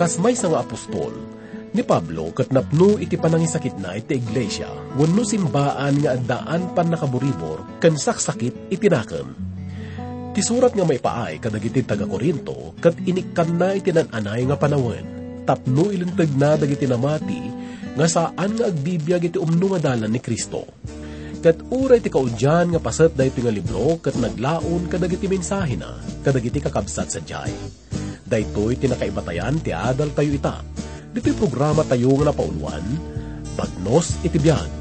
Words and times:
kas 0.00 0.16
may 0.16 0.32
nga 0.32 0.64
apostol, 0.64 1.12
ni 1.76 1.84
Pablo 1.84 2.32
kat 2.32 2.48
napno 2.56 2.96
iti 2.96 3.20
panangisakit 3.20 3.76
na 3.76 4.00
iti 4.00 4.16
iglesia, 4.16 4.72
wano 4.96 5.20
simbaan 5.28 6.00
nga 6.00 6.16
addaan 6.16 6.72
pan 6.72 6.88
nakaburibor, 6.88 7.76
kan 7.84 8.00
saksakit 8.00 8.72
itinakem. 8.72 9.28
Ti 10.32 10.40
surat 10.40 10.72
nga 10.72 10.88
may 10.88 10.96
paay 10.96 11.36
kadagiti 11.36 11.84
taga 11.84 12.08
Korinto, 12.08 12.72
kat 12.80 12.96
inikkan 13.04 13.60
na 13.60 13.76
itinananay 13.76 14.48
nga 14.48 14.56
panawen, 14.56 15.04
tapno 15.44 15.92
ilintag 15.92 16.32
na 16.32 16.56
dagiti 16.56 16.88
namati, 16.88 17.42
nga 17.92 18.08
saan 18.08 18.56
nga 18.56 18.72
agbibiyag 18.72 19.28
iti 19.28 19.36
umno 19.36 19.76
nga 19.76 19.92
dalan 19.92 20.08
ni 20.08 20.20
Kristo. 20.24 20.64
Kat 21.44 21.60
uray 21.68 22.00
ti 22.00 22.08
kaudyan 22.08 22.72
nga 22.72 22.80
pasat 22.80 23.12
da 23.12 23.28
iti 23.28 23.44
nga 23.44 23.52
libro, 23.52 24.00
kat 24.00 24.16
naglaon 24.16 24.88
kadagiti 24.88 25.28
mensahe 25.28 25.76
na, 25.76 26.00
kadagiti 26.24 26.56
kakabsat 26.56 27.12
sa 27.12 27.20
jay. 27.20 27.52
Daytoy 28.30 28.78
tinakaibatayan 28.78 29.58
ti 29.58 29.74
adal 29.74 30.14
tayo 30.14 30.30
ita, 30.30 30.62
Dito'y 31.10 31.34
programa 31.34 31.82
tayo 31.82 32.14
nga 32.14 32.30
napauluan, 32.30 32.86
Bagnos 33.58 34.22
Itibiyag. 34.22 34.79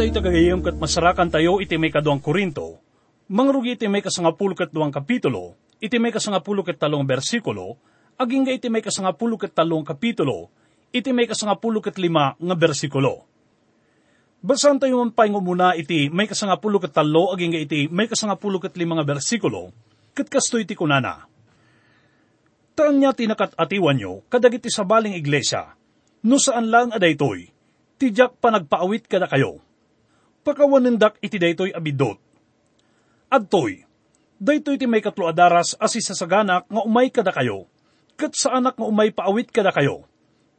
Tayo 0.00 0.16
tagagayam 0.16 0.64
kat 0.64 0.80
masarakan 0.80 1.28
tayo 1.28 1.60
iti 1.60 1.76
may 1.76 1.92
kaduang 1.92 2.24
Korinto, 2.24 2.80
mangrugi 3.28 3.76
iti 3.76 3.84
may 3.84 4.00
kasangapulo 4.00 4.56
kat 4.56 4.72
duang 4.72 4.88
kapitulo, 4.88 5.60
iti 5.76 6.00
may 6.00 6.08
kasangapulo 6.08 6.64
kat 6.64 6.80
talong 6.80 7.04
bersikulo, 7.04 7.76
aging 8.16 8.48
ga 8.48 8.56
iti 8.56 8.72
may 8.72 8.80
kasangapulo 8.80 9.36
kat 9.36 9.52
talong 9.52 9.84
kapitulo, 9.84 10.48
iti 10.88 11.12
may 11.12 11.28
kasangapulo 11.28 11.84
kat 11.84 12.00
lima 12.00 12.32
nga 12.32 12.56
bersikulo. 12.56 13.28
Basan 14.40 14.80
tayo 14.80 15.04
mampay 15.04 15.28
nga 15.28 15.40
muna 15.44 15.76
iti 15.76 16.08
may 16.08 16.24
kasangapulo 16.24 16.80
kat 16.80 16.96
talo, 16.96 17.36
aging 17.36 17.52
ga 17.52 17.60
iti 17.60 17.92
may 17.92 18.08
kasangapulo 18.08 18.56
kat 18.56 18.72
lima 18.80 18.96
nga 18.96 19.04
bersikulo, 19.04 19.68
kat 20.16 20.32
kasto 20.32 20.56
iti 20.56 20.72
kunana. 20.72 21.28
Taan 22.72 23.04
niya 23.04 23.12
tinakat 23.12 23.52
atiwan 23.52 24.00
nyo, 24.00 24.24
kadagiti 24.32 24.72
sa 24.72 24.80
baling 24.80 25.12
iglesia, 25.12 25.76
no 26.24 26.40
saan 26.40 26.72
lang 26.72 26.88
adaytoy, 26.88 27.52
tijak 28.00 28.40
pa 28.40 28.48
nagpaawit 28.48 29.04
kada 29.04 29.28
kayo. 29.28 29.60
Pakawanindak 30.40 31.20
iti 31.20 31.36
daytoy 31.36 31.76
abidot. 31.76 32.16
Adtoy, 33.28 33.84
daytoy 34.40 34.80
ti 34.80 34.88
may 34.88 35.04
katlo 35.04 35.28
adaras 35.28 35.76
asi 35.76 36.00
sa 36.00 36.16
saganak 36.16 36.64
nga 36.64 36.80
umay 36.80 37.12
kada 37.12 37.28
kayo, 37.28 37.68
kat 38.16 38.32
sa 38.32 38.56
anak 38.56 38.80
nga 38.80 38.88
umay 38.88 39.12
paawit 39.12 39.52
kada 39.52 39.68
kayo. 39.68 40.08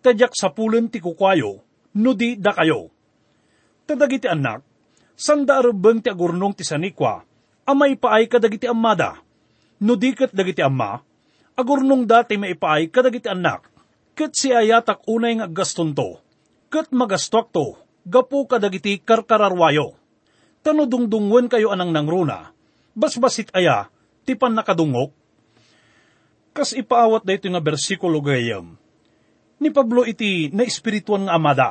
Tadyak 0.05 0.37
sa 0.37 0.53
pulen 0.53 0.89
ti 0.89 1.01
kukwayo, 1.01 1.65
no 1.97 2.13
di 2.13 2.37
da 2.37 2.53
kayo. 2.53 2.93
Tadagiti 3.89 4.29
anak, 4.29 4.61
sanda 5.17 5.57
arubeng 5.57 6.01
ti 6.01 6.13
agurnong 6.13 6.53
ti 6.53 6.61
sanikwa, 6.61 7.25
amay 7.65 7.97
paay 7.97 8.29
kadagiti 8.29 8.69
amada. 8.69 9.17
No 9.81 9.97
di 9.97 10.13
kat 10.13 10.29
dagiti 10.29 10.61
amma, 10.61 11.01
agurnong 11.57 12.05
dati 12.05 12.37
may 12.37 12.53
paay 12.53 12.93
kadagiti 12.93 13.29
anak, 13.29 13.65
kat 14.13 14.37
si 14.37 14.53
ayatak 14.53 15.09
unay 15.09 15.41
nga 15.41 15.49
gaston 15.49 15.97
to, 15.97 16.21
kat 16.69 16.93
magastok 16.93 17.49
to, 17.49 17.81
gapu 18.05 18.45
kadagiti 18.49 19.01
karkararwayo. 19.01 19.97
Tano 20.61 20.85
dungdungwen 20.85 21.49
kayo 21.49 21.73
anang 21.73 21.89
nangruna, 21.89 22.53
basbasit 22.93 23.49
aya, 23.57 23.89
tipan 24.25 24.53
nakadungok. 24.53 25.09
Kas 26.53 26.75
ipaawat 26.75 27.25
da 27.25 27.33
ito 27.33 27.47
nga 27.49 27.63
bersikulo 27.63 28.21
gayam. 28.21 28.77
Ni 29.61 29.69
Pablo 29.71 30.05
iti 30.05 30.51
na 30.53 30.67
espirituan 30.67 31.25
nga 31.25 31.33
amada. 31.37 31.69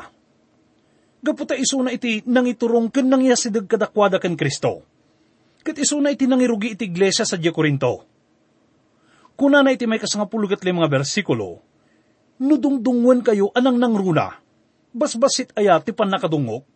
Gaputa 1.21 1.53
isuna 1.53 1.93
iti 1.93 2.25
nangiturong 2.25 2.89
ken 2.89 3.07
nangyasidag 3.13 3.69
kadakwada 3.69 4.17
ken 4.17 4.41
Kristo. 4.41 4.83
Kat 5.61 5.77
isuna 5.77 6.09
iti 6.09 6.25
nangirugi 6.25 6.73
iti 6.73 6.89
iglesia 6.89 7.29
sa 7.29 7.37
Korinto. 7.37 8.09
Kuna 9.37 9.61
na 9.61 9.77
iti 9.77 9.85
may 9.85 10.01
kasangapulugat 10.01 10.65
mga 10.65 10.89
bersikulo, 10.89 11.61
nudungdungwen 12.41 13.21
kayo 13.21 13.53
anang 13.53 13.77
nangruna, 13.77 14.41
basbasit 14.91 15.55
aya 15.55 15.79
ti 15.83 15.95
pan 15.95 16.11
nakadungok. 16.11 16.67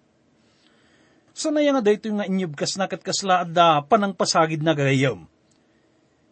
Sanaya 1.34 1.74
nga 1.74 1.82
dayto 1.82 2.06
nga 2.14 2.30
inyubkas 2.30 2.78
na 2.78 2.86
kat 2.86 3.02
kaslaad 3.02 3.50
da 3.50 3.82
panang 3.82 4.14
pasagid 4.14 4.62
na 4.62 4.74
gayam. 4.74 5.26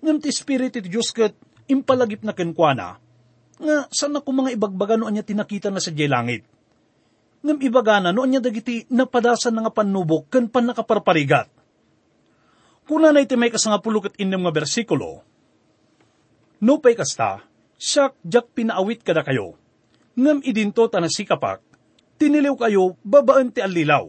Ngam 0.02 0.18
ti 0.22 0.30
Spirit 0.30 0.78
iti 0.78 0.86
Diyos 0.86 1.10
kat 1.10 1.34
impalagip 1.66 2.22
na 2.22 2.34
kenkwana, 2.34 2.98
nga 3.58 3.76
sana 3.90 4.22
ko 4.22 4.30
mga 4.30 4.54
ibagbaga 4.54 4.98
no 4.98 5.06
anya 5.10 5.26
tinakita 5.26 5.70
na 5.70 5.82
sa 5.82 5.94
jay 5.94 6.10
langit. 6.10 6.46
Ngam 7.42 7.58
ibagana 7.62 8.14
no 8.14 8.22
anya 8.22 8.38
dagiti 8.38 8.86
napadasan 8.90 9.54
na 9.54 9.66
nga 9.66 9.74
panubok 9.74 10.30
ken 10.30 10.46
pan 10.46 10.70
nakaparparigat. 10.70 11.50
Kuna 12.86 13.14
na 13.14 13.22
iti 13.22 13.34
may 13.38 13.50
kasangapulo 13.50 14.02
kat 14.02 14.18
inem 14.18 14.42
nga 14.42 14.54
bersikulo, 14.54 15.22
No 16.62 16.78
pay 16.78 16.94
kasta, 16.94 17.42
siyak 17.74 18.14
jak 18.22 18.54
pinaawit 18.54 19.02
kada 19.02 19.26
kayo. 19.26 19.58
Ngam 20.14 20.46
idinto 20.46 20.86
ta 20.86 21.02
tiniliw 22.22 22.54
kayo 22.54 22.94
babaan 23.02 23.50
ti 23.50 23.58
alilaw, 23.58 24.06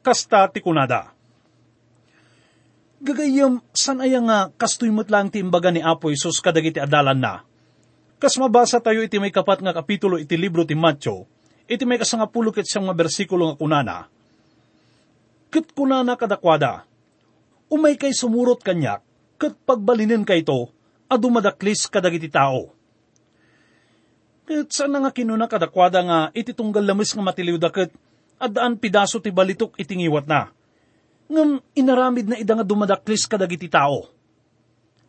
kasta 0.00 0.48
ti 0.48 0.64
kunada. 0.64 1.12
Gagayam, 3.04 3.60
san 3.76 4.00
aya 4.00 4.16
nga 4.24 4.48
kastoy 4.56 4.88
mo't 4.88 5.12
lang 5.12 5.28
ti 5.28 5.44
imbaga 5.44 5.68
ni 5.68 5.84
Apo 5.84 6.08
Isus 6.08 6.40
kadagiti 6.40 6.80
adalan 6.80 7.20
na. 7.20 7.44
Kas 8.16 8.40
mabasa 8.40 8.80
tayo 8.80 9.04
iti 9.04 9.20
may 9.20 9.28
kapat 9.28 9.60
nga 9.60 9.76
kapitulo 9.76 10.16
iti 10.16 10.40
libro 10.40 10.64
ti 10.64 10.72
Matyo, 10.72 11.28
iti 11.68 11.84
may 11.84 12.00
kasangapulo 12.00 12.48
ket 12.48 12.64
siyang 12.64 12.88
nga 12.88 12.96
bersikulo 12.96 13.52
nga 13.52 13.56
kunana. 13.60 13.96
Ket 15.52 15.76
kunana 15.76 16.16
kadakwada, 16.16 16.88
umay 17.68 18.00
kay 18.00 18.16
sumurot 18.16 18.64
kanyak, 18.64 19.04
ket 19.36 19.52
pagbalinin 19.68 20.24
kay 20.24 20.40
to, 20.44 20.72
adumadaklis 21.12 21.92
kadagiti 21.92 22.32
tao. 22.32 22.72
Ket 24.50 24.74
saan 24.74 24.98
nga 24.98 25.14
kinuna 25.14 25.46
kadakwada 25.46 26.02
nga 26.02 26.18
iti 26.34 26.50
tunggal 26.50 26.82
lamis 26.82 27.14
nga 27.14 27.22
matiliw 27.22 27.54
daket, 27.54 27.94
adaan 28.42 28.82
pidaso 28.82 29.22
ti 29.22 29.30
balitok 29.30 29.78
itingiwat 29.78 30.26
na 30.26 30.50
ngam 31.30 31.62
inaramid 31.78 32.26
na 32.26 32.36
ida 32.42 32.58
nga 32.58 32.66
dumadaklis 32.66 33.30
kadagiti 33.30 33.70
tao. 33.70 34.10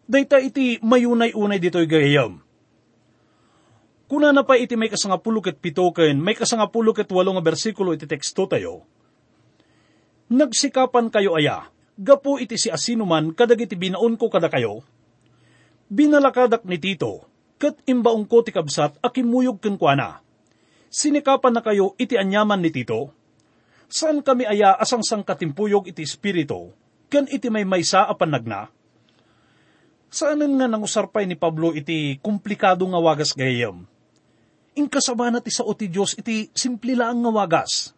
Dayta 0.06 0.38
iti 0.38 0.78
mayunay-unay 0.86 1.58
dito'y 1.58 1.90
gayam. 1.90 2.38
Kuna 4.06 4.30
na 4.30 4.46
pa 4.46 4.62
iti 4.62 4.78
may 4.78 4.94
kasangapulo 4.94 5.42
ket 5.42 5.58
pito 5.58 5.90
ken 5.90 6.22
may 6.22 6.38
kasangapulo 6.38 6.94
ket 6.94 7.10
walo 7.10 7.34
nga 7.34 7.42
bersikulo 7.42 7.98
iti 7.98 8.06
teksto 8.06 8.46
tayo. 8.46 8.86
Nagsikapan 10.30 11.10
kayo 11.10 11.34
aya, 11.34 11.66
gapo 11.98 12.38
iti 12.38 12.62
si 12.62 12.70
asinuman 12.70 13.34
kadagiti 13.34 13.74
binaon 13.74 14.22
ko 14.22 14.30
kada 14.30 14.54
kayo. 14.54 14.86
Binalakadak 15.90 16.62
ni 16.70 16.78
Tito, 16.78 17.31
ket 17.62 17.78
imbaong 17.86 18.25
ko 18.25 18.42
ti 18.42 18.50
kabsat 18.50 18.98
akimuyog 19.06 19.62
ken 19.62 19.78
kuana. 19.78 20.25
Sinikapan 20.90 21.54
na 21.54 21.62
kayo 21.62 21.94
iti 22.02 22.18
anyaman 22.18 22.58
ni 22.58 22.74
Tito, 22.74 23.13
saan 23.86 24.25
kami 24.25 24.50
aya 24.50 24.74
asang 24.81 25.06
sang 25.06 25.22
katimpuyog 25.22 25.86
iti 25.86 26.02
espiritu, 26.02 26.74
ken 27.06 27.30
iti 27.30 27.54
may 27.54 27.62
maysa 27.62 28.10
apan 28.10 28.34
nagna? 28.34 28.74
Saanan 30.12 30.60
nga 30.60 30.68
nangusarpay 30.68 31.24
ni 31.24 31.40
Pablo 31.40 31.72
iti 31.72 32.19
komplikado 32.19 32.84
nga 32.90 33.00
wagas 33.00 33.31
gayam? 33.31 33.88
Inkasabana 34.75 35.40
ti 35.40 35.54
sao 35.54 35.72
ti 35.78 35.88
Diyos 35.88 36.18
iti 36.19 36.52
simple 36.52 36.98
lang 36.98 37.24
nga 37.24 37.31
wagas. 37.31 37.96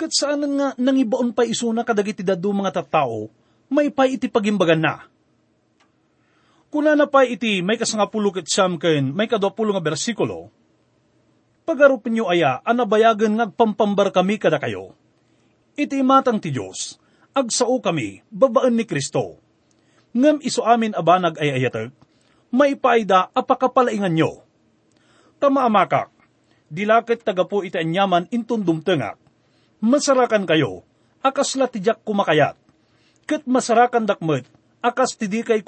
Kat 0.00 0.08
saanan 0.08 0.52
nga 0.56 0.68
nangibaon 0.80 1.36
pa 1.36 1.44
isuna 1.44 1.84
kadagiti 1.84 2.24
dadu 2.24 2.54
mga 2.56 2.80
tattao, 2.80 3.28
may 3.68 3.92
pa 3.92 4.08
iti 4.08 4.32
pagimbagan 4.32 4.80
na. 4.80 5.11
Kuna 6.72 6.96
na 6.96 7.04
pa 7.04 7.28
iti 7.28 7.60
may 7.60 7.76
kasangapulo 7.76 8.32
ket 8.32 8.48
siyam 8.48 8.80
ken 8.80 9.12
may 9.12 9.28
kadwapulo 9.28 9.76
nga 9.76 9.84
bersikulo, 9.84 10.48
Pagarupin 11.62 12.18
nyo 12.18 12.26
aya, 12.26 12.58
anabayagan 12.66 13.38
ngagpampambar 13.38 14.10
kami 14.10 14.34
kada 14.34 14.58
kayo. 14.58 14.98
Iti 15.78 16.02
matang 16.02 16.42
ti 16.42 16.50
Diyos, 16.50 16.98
agsao 17.30 17.78
kami, 17.78 18.18
babaan 18.34 18.74
ni 18.74 18.82
Kristo. 18.82 19.38
Ngam 20.10 20.42
iso 20.42 20.66
amin 20.66 20.90
abanag 20.90 21.38
ay 21.38 21.62
ayatag, 21.62 21.94
may 22.50 22.74
paida 22.74 23.30
apakapalaingan 23.30 24.10
nyo. 24.10 24.42
Tama 25.38 25.62
amakak, 25.62 26.10
dilakit 26.66 27.22
taga 27.22 27.46
po 27.46 27.62
iti 27.62 27.78
anyaman 27.78 28.26
intun 28.34 28.66
dumtengak. 28.66 29.14
Masarakan 29.78 30.50
kayo, 30.50 30.82
akas 31.22 31.54
latijak 31.54 32.02
kumakayat. 32.02 32.58
Kat 33.22 33.46
masarakan 33.46 34.02
dakmet, 34.02 34.50
akas 34.82 35.14
tidi 35.14 35.46
kay 35.46 35.62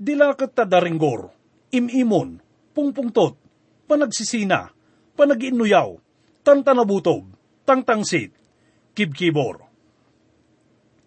kumakayat. 0.00 0.36
Dilakit 0.40 0.56
tadaringgor, 0.56 1.28
imimon, 1.72 2.40
pungpungtot, 2.72 3.36
panagsisina, 3.84 4.72
panagiinuyaw, 5.16 6.00
tantanabutob, 6.40 7.28
tangtangsit, 7.68 8.32
kibkibor. 8.96 9.68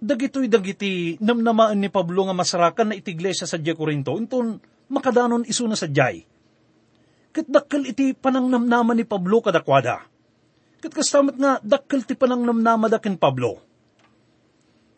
Dagitoy 0.04 0.52
dagiti 0.52 1.16
namnamaan 1.24 1.80
ni 1.80 1.88
Pablo 1.88 2.28
nga 2.28 2.36
masarakan 2.36 2.92
na 2.92 3.00
iti 3.00 3.16
iglesia 3.16 3.48
sa 3.48 3.56
Diya 3.56 3.72
Corinto, 3.72 4.20
inton 4.20 4.60
makadanon 4.92 5.48
iso 5.48 5.64
na 5.64 5.80
sa 5.80 5.88
Diyay. 5.88 6.28
Kat 7.34 7.48
dakkel 7.48 7.88
iti 7.88 8.12
panangnamnaman 8.12 9.00
ni 9.00 9.08
Pablo 9.08 9.40
kadakwada. 9.40 10.04
Kat 10.84 10.92
kastamat 10.92 11.40
nga 11.40 11.58
dakkel 11.64 12.04
ti 12.04 12.20
panangnamnama 12.20 12.92
dakin 12.92 13.16
Pablo. 13.16 13.64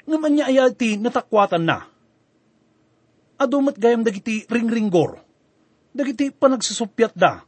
Ngaman 0.09 0.31
niya 0.33 0.49
ay 0.49 0.73
iti 0.73 0.97
natakwatan 0.97 1.63
na. 1.63 1.94
Adumat 3.35 3.75
gayam 3.75 4.05
dagiti 4.05 4.47
ringringgor. 4.47 5.19
Dagiti 5.91 6.31
panagsusupyat 6.31 7.13
da 7.15 7.43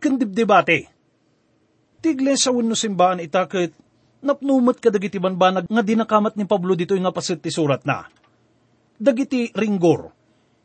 kandibdibate. 0.00 0.88
Tigle 2.00 2.32
sa 2.40 2.48
wano 2.48 2.72
simbahan 2.72 3.20
itakit, 3.20 3.76
napnumat 4.24 4.80
ka 4.80 4.88
dagiti 4.88 5.20
banbanag 5.20 5.68
nga 5.68 5.84
dinakamat 5.84 6.34
ni 6.40 6.48
Pablo 6.48 6.72
dito 6.72 6.96
nga 6.96 7.12
pasit 7.12 7.44
ti 7.44 7.52
surat 7.52 7.84
na. 7.84 8.08
Dagiti 8.96 9.52
ringgor, 9.52 10.08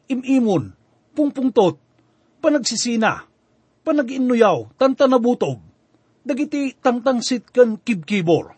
imimon, 0.07 0.71
pungpungtot, 1.11 1.75
panagsisina, 2.39 3.27
panaginuyaw, 3.83 4.79
tantanabutob, 4.79 5.59
dagiti 6.23 6.71
tangtangsit 6.79 7.51
kan 7.51 7.75
kibkibor. 7.79 8.55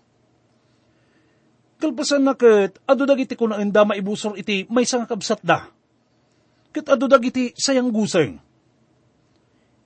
Kalpasan 1.77 2.25
na 2.25 2.33
ket, 2.33 2.81
ado 2.89 3.05
dagiti 3.05 3.37
kunaenda 3.37 3.85
maibusor 3.85 4.33
iti 4.37 4.65
may 4.69 4.85
sangakabsat 4.85 5.41
da. 5.45 5.76
Ket 6.75 6.87
ado 6.91 7.07
dagiti 7.07 7.55
sayang 7.55 7.89
guseng 7.89 8.47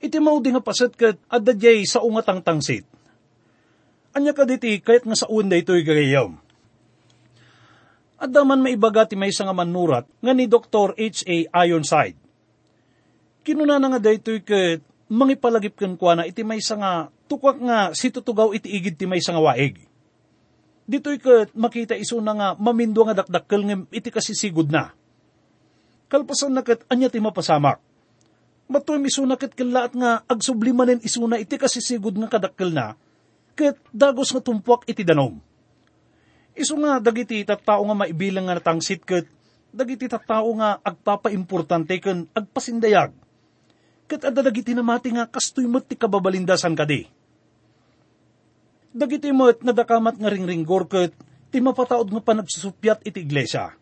iti 0.01 0.17
maudi 0.17 0.49
nga 0.49 0.65
paset 0.65 0.91
ket 0.97 1.21
adda 1.29 1.53
sa 1.85 2.01
ungatang 2.01 2.41
tangsit. 2.41 2.83
Anya 4.11 4.35
ka 4.35 4.43
diti 4.43 4.81
kahit 4.81 5.05
nga 5.07 5.15
sa 5.15 5.29
unda 5.31 5.55
ito'y 5.55 5.85
gagayam. 5.85 6.35
Adda 8.19 8.43
man 8.43 8.59
maibaga 8.59 9.07
ti 9.07 9.15
may 9.15 9.31
nga 9.31 9.55
manurat 9.55 10.03
nga 10.19 10.33
ni 10.35 10.49
Dr. 10.49 10.97
H.A. 10.97 11.47
Ironside. 11.63 12.17
Kinuna 13.41 13.81
na 13.81 13.87
nga 13.95 14.01
daytoy 14.01 14.43
ket 14.43 14.83
mangipalagip 15.07 15.79
ken 15.79 15.95
kuana 15.95 16.27
iti 16.27 16.43
may 16.43 16.59
nga 16.59 17.09
tukak 17.25 17.57
nga 17.61 17.95
situtugaw 17.95 18.51
iti 18.51 18.67
igid 18.73 18.99
ti 18.99 19.05
may 19.07 19.21
nga 19.21 19.41
waig. 19.41 19.79
Dito'y 20.91 21.17
ket 21.21 21.49
makita 21.55 21.95
iso 21.95 22.19
na 22.19 22.33
nga 22.35 22.47
mamindo 22.59 23.05
nga 23.07 23.15
dakdakkel 23.15 23.61
nga 23.63 23.75
iti 23.95 24.09
kasisigod 24.11 24.67
na. 24.67 24.91
Kalpasan 26.12 26.51
na 26.51 26.62
ket 26.68 26.84
anya 26.91 27.08
ti 27.08 27.24
mapasamak 27.24 27.80
Matoy 28.72 29.03
misuna 29.03 29.36
ket 29.36 29.51
kalaat 29.51 29.91
nga 29.91 30.24
agsublimanen 30.32 31.03
isuna 31.03 31.36
iti 31.36 31.60
kasisigod 31.60 32.15
nga 32.15 32.32
kadakkel 32.32 32.72
na, 32.72 32.96
ket 33.51 33.75
dagos 33.91 34.32
nga 34.32 34.39
tumpuak 34.39 34.88
iti 34.88 35.03
danom. 35.03 35.44
Isu 36.56 36.80
nga 36.80 37.03
dagiti 37.03 37.44
tattao 37.44 37.84
nga 37.84 37.96
maibilang 38.00 38.48
nga 38.48 38.56
natangsit 38.56 39.03
ket 39.03 39.27
dagiti 39.75 40.08
tattao 40.08 40.56
nga 40.56 40.80
agpapaimportante 40.80 42.00
ken 42.00 42.32
agpasindayag. 42.32 43.12
Ket 44.08 44.32
adda 44.32 44.39
dagiti 44.39 44.72
namati 44.72 45.20
nga 45.20 45.27
kastoy 45.27 45.68
met 45.68 45.91
ti 45.91 46.00
kababalindasan 46.00 46.72
kadi. 46.72 47.12
Dagiti 48.96 49.36
met 49.36 49.68
nadakamat 49.68 50.15
nga 50.15 50.32
ringringgor 50.32 50.88
ket 50.88 51.12
ti 51.51 51.60
mapataod 51.60 52.08
nga 52.08 52.24
panagsusupyat 52.24 53.03
iti 53.03 53.20
iglesia. 53.20 53.80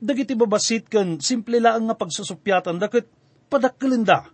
Dagiti 0.00 0.32
babasit 0.32 0.88
ken 0.88 1.20
simple 1.20 1.60
laang 1.60 1.92
nga 1.92 1.96
pagsusupyatan 1.96 2.80
daket 2.80 3.04
padakkelin 3.52 4.04
da. 4.04 4.24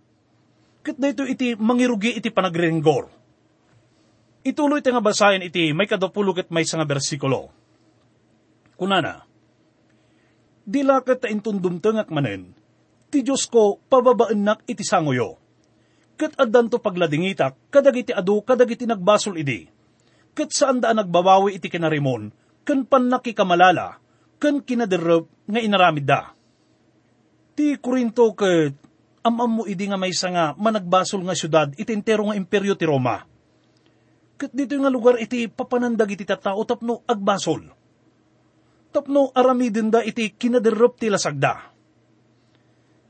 Kat 0.79 0.95
dito 0.95 1.27
iti 1.27 1.59
mangirugi 1.59 2.15
iti 2.15 2.31
panagrenggor. 2.31 3.11
Ituloy 4.47 4.79
nga 4.79 5.03
basahin 5.03 5.43
iti 5.43 5.75
may 5.75 5.83
kadapulog 5.83 6.39
at 6.39 6.47
may 6.55 6.63
nga 6.63 6.87
bersikulo. 6.87 7.51
Kunana, 8.79 9.27
Dila 10.67 10.99
kat 10.99 11.23
ta 11.23 11.31
intundumtengak 11.31 12.11
manen, 12.11 12.51
ti 13.07 13.23
Diyos 13.23 13.47
ko 13.47 13.79
pababaanak 13.87 14.67
iti 14.67 14.83
sangoyo. 14.83 15.39
Kat 16.19 16.35
addan 16.35 16.67
to 16.67 16.83
pagladingitak, 16.83 17.71
kadagiti 17.71 18.11
adu, 18.11 18.43
kadagiti 18.43 18.83
nagbasol 18.83 19.39
idi. 19.39 19.63
Kat 20.35 20.51
saan 20.51 20.83
daan 20.83 20.99
nagbabawi 20.99 21.55
iti 21.55 21.71
kinarimon, 21.71 22.35
kan 22.67 22.83
panaki 22.83 23.31
kamalala, 23.31 23.95
kan 24.37 24.61
kinaderab 24.61 25.25
nga 25.49 25.59
inaramid 25.61 26.05
da. 26.05 26.33
Ti 27.57 27.77
Korinto 27.81 28.33
kat 28.37 28.73
amam 29.25 29.59
mo 29.59 29.63
idi 29.67 29.89
nga 29.89 29.99
may 29.99 30.13
nga 30.13 30.55
managbasol 30.55 31.25
nga 31.25 31.35
syudad 31.35 31.67
itintero 31.75 32.23
nga 32.29 32.37
imperyo 32.37 32.77
ti 32.77 32.85
Roma. 32.87 33.25
Kat 34.37 34.53
dito 34.53 34.77
nga 34.77 34.93
lugar 34.93 35.17
iti 35.17 35.49
papanandag 35.49 36.13
iti 36.13 36.23
tattao 36.23 36.61
tapno 36.63 37.01
agbasol. 37.09 37.65
Tapno 38.93 39.33
aramidin 39.33 39.89
da 39.89 40.05
iti 40.05 40.31
kinaderop 40.31 41.01
ti 41.01 41.09
lasagda. 41.09 41.73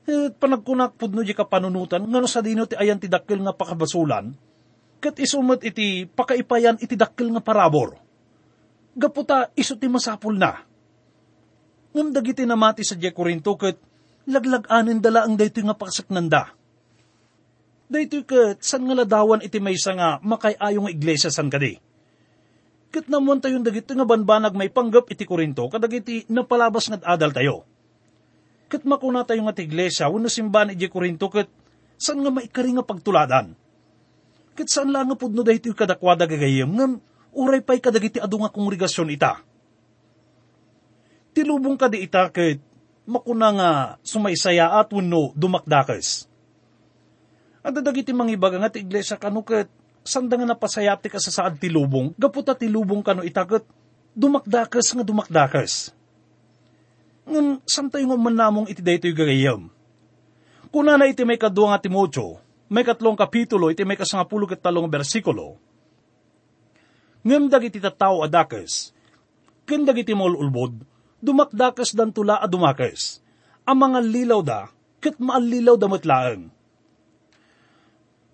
Et 0.07 0.31
panagkunak 0.39 0.96
pudno 0.96 1.19
di 1.19 1.36
kapanunutan 1.36 2.07
nga 2.07 2.19
no 2.24 2.27
sa 2.31 2.39
dino 2.39 2.63
ti 2.63 2.79
ayan 2.79 2.96
ti 2.96 3.12
dakkel 3.12 3.43
nga 3.43 3.51
pakabasulan, 3.51 4.31
kat 5.03 5.19
isumat 5.19 5.60
iti 5.67 6.07
pakaipayan 6.07 6.79
iti 6.79 6.96
dakkel 6.96 7.27
nga 7.36 7.43
parabor. 7.43 8.00
Gaputa 8.96 9.51
iso 9.53 9.75
ti 9.75 9.91
masapul 9.91 10.39
na. 10.39 10.67
Ngam 11.98 12.13
dagiti 12.13 12.46
na 12.46 12.54
mati 12.54 12.86
sa 12.86 12.94
Diya 12.94 13.10
Korinto 13.10 13.58
kat 13.58 13.74
laglag-anin 14.30 15.01
dala 15.01 15.25
ang 15.25 15.34
dayto 15.34 15.66
nga 15.66 15.74
paksak 15.74 16.13
nanda. 16.13 16.54
Dahito 17.89 18.22
kat, 18.22 18.62
san 18.62 18.86
nga 18.86 18.94
ladawan 18.94 19.42
iti 19.42 19.58
may 19.58 19.74
isa 19.74 19.98
nga 19.98 20.22
makayayong 20.22 20.94
iglesia 20.94 21.34
san 21.34 21.50
kadi. 21.50 21.74
Kat 22.94 23.10
naman 23.10 23.42
tayong 23.42 23.66
dagito 23.66 23.98
nga 23.98 24.06
banbanag 24.06 24.54
may 24.54 24.70
panggap 24.70 25.10
iti 25.10 25.25
Korinto, 25.25 25.66
kadagiti 25.74 26.30
napalabas 26.30 26.86
nga 26.86 27.01
adal 27.01 27.34
tayo. 27.34 27.66
Kat 28.70 28.86
makuna 28.86 29.25
tayo 29.25 29.42
nga 29.50 29.58
ti 29.58 29.66
iglesia, 29.66 30.06
wano 30.06 30.30
simbahan 30.30 30.77
iti 30.77 30.86
Korinto, 30.94 31.34
kat 31.34 31.50
san 31.98 32.22
nga 32.22 32.30
maikari 32.30 32.77
nga 32.77 32.86
pagtuladan. 32.86 33.58
Kat 34.54 34.70
saan 34.70 34.94
lang 34.94 35.10
nga 35.10 35.18
pudno 35.18 35.42
dahito 35.42 35.66
yung 35.66 35.82
kadakwada 35.82 36.30
gagayam, 36.30 36.70
ngam 36.77 37.01
uray 37.34 37.66
pa'y 37.66 37.82
kadagiti 37.82 38.22
adu 38.22 38.38
nga 38.46 38.54
kongregasyon 38.54 39.18
ita. 39.18 39.42
Tilubong 41.38 41.77
ka 41.77 41.86
di 41.86 42.01
ita 42.01 42.34
kat 42.34 42.58
makuna 43.06 43.53
nga 43.53 43.70
sumaysaya 44.01 44.82
at 44.82 44.89
wano 44.89 45.38
dumakdakas. 45.38 46.25
At 47.62 47.77
dadagiti 47.77 48.10
mangibaga 48.10 48.58
nga 48.58 48.74
ti 48.74 48.82
iglesia 48.82 49.22
kano 49.22 49.46
kat 49.46 49.70
sanda 50.01 50.34
nga 50.34 50.50
napasayati 50.50 51.13
ka 51.13 51.22
sa 51.22 51.29
saad 51.29 51.62
tilubong, 51.62 52.17
gaputa 52.17 52.58
tilubong 52.58 53.06
kano 53.06 53.22
itakat 53.22 53.62
dumakdakas 54.17 54.98
nga 54.98 55.06
dumakdakas. 55.06 55.94
Ngan, 57.29 57.62
saan 57.70 57.94
tayo 57.94 58.10
nga 58.10 58.17
manamong 58.17 58.65
iti 58.74 58.82
daytoy 58.82 59.13
gagayam? 59.13 59.70
Kuna 60.74 60.98
na 60.98 61.06
iti 61.06 61.22
may 61.22 61.38
kadwa 61.38 61.70
nga 61.70 61.86
Timotyo, 61.86 62.41
may 62.65 62.82
katlong 62.82 63.13
kapitulo, 63.13 63.70
iti 63.70 63.86
may 63.86 64.00
kasangapulo 64.00 64.50
kat 64.50 64.58
talong 64.58 64.89
bersikulo. 64.89 65.62
Ngam 67.22 67.46
dagiti 67.46 67.77
tataw 67.77 68.25
adakas, 68.25 68.89
ken 69.70 69.86
dagiti 69.86 70.17
ulbod, 70.17 70.97
dumakdakas 71.22 71.94
dan 71.98 72.14
tula 72.14 72.38
a 72.38 72.48
dumakas. 72.50 73.22
Ang 73.68 73.78
mga 73.84 74.00
lilaw 74.06 74.42
da, 74.46 74.72
kat 75.04 75.20
maalilaw 75.20 75.76
da 75.76 75.88
matlaan. 75.92 76.50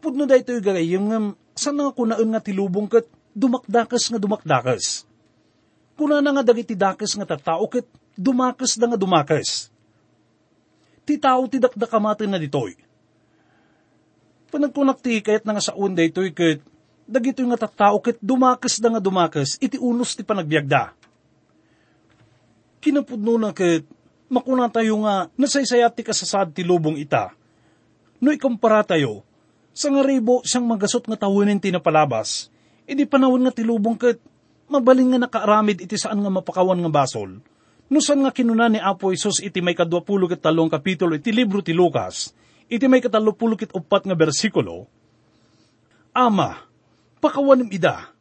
Pudno 0.04 0.28
da 0.28 0.36
ito'y 0.36 0.60
gagayam 0.60 1.08
ngam, 1.10 1.26
saan 1.56 1.80
nga 1.80 1.96
kunaan 1.96 2.28
nga 2.36 2.44
tilubong 2.44 2.92
kat 2.92 3.08
dumakdakas 3.34 4.12
nga 4.12 4.20
dumakdakas. 4.20 5.08
Kuna 5.96 6.20
na 6.20 6.36
nga 6.36 6.44
dagiti 6.44 6.76
dakas 6.76 7.16
nga 7.16 7.26
tatao 7.26 7.66
kat 7.72 7.88
dumakas 8.18 8.78
da 8.78 8.90
nga 8.90 9.00
dumakas. 9.00 9.72
Ti 11.04 11.20
tao 11.20 11.44
ti 11.50 11.58
dakdakamatin 11.60 12.32
na 12.32 12.40
ditoy. 12.40 12.78
Panagkunak 14.54 15.02
ti 15.02 15.18
kayat 15.20 15.44
nga 15.44 15.58
sa 15.58 15.74
unday 15.74 16.14
ito'y 16.14 16.30
kat 16.30 16.62
dagito 17.04 17.44
nga 17.44 17.68
tattao 17.68 18.00
kat 18.00 18.16
dumakas 18.24 18.80
da 18.80 18.88
nga 18.94 19.02
dumakas 19.04 19.60
iti 19.60 19.76
unos 19.76 20.16
ti 20.16 20.24
panagbiagda. 20.24 21.03
Kinapudno 22.84 23.40
na 23.40 23.56
kat 23.56 23.88
makuna 24.28 24.68
tayo 24.68 25.00
nga 25.08 25.32
nasaysayat 25.40 25.96
ti 25.96 26.04
kasasad 26.04 26.52
ti 26.52 26.68
lubong 26.68 27.00
ita. 27.00 27.32
No 28.20 28.36
ikumpara 28.36 28.84
tayo, 28.84 29.24
sa 29.72 29.88
nga 29.88 30.04
ribo 30.04 30.44
siyang 30.44 30.68
magasot 30.68 31.08
nga 31.08 31.16
tawunin 31.16 31.64
ti 31.64 31.72
napalabas, 31.72 32.52
idi 32.84 33.08
panawon 33.08 33.48
nga 33.48 33.56
ti 33.56 33.64
lubong 33.64 33.96
kat 33.96 34.20
mabaling 34.68 35.16
nga 35.16 35.24
nakaaramid 35.24 35.80
iti 35.80 35.96
saan 35.96 36.20
nga 36.20 36.32
mapakawan 36.32 36.84
nga 36.84 36.92
basol. 36.92 37.40
No 37.88 38.00
saan 38.04 38.28
nga 38.28 38.36
kinuna 38.36 38.68
ni 38.68 38.84
Apo 38.84 39.16
Isos 39.16 39.40
iti 39.40 39.64
may 39.64 39.80
kadwapulo 39.80 40.28
ket 40.28 40.44
talong 40.44 40.68
kapitulo 40.68 41.16
iti 41.16 41.32
libro 41.32 41.64
ti 41.64 41.72
Lucas, 41.72 42.36
iti 42.68 42.84
may 42.92 43.00
katalupulo 43.00 43.56
ket 43.56 43.72
upat 43.72 44.04
nga 44.04 44.16
bersikulo, 44.16 44.92
Ama, 46.14 46.62
pakawanim 47.18 47.74
ida, 47.74 48.14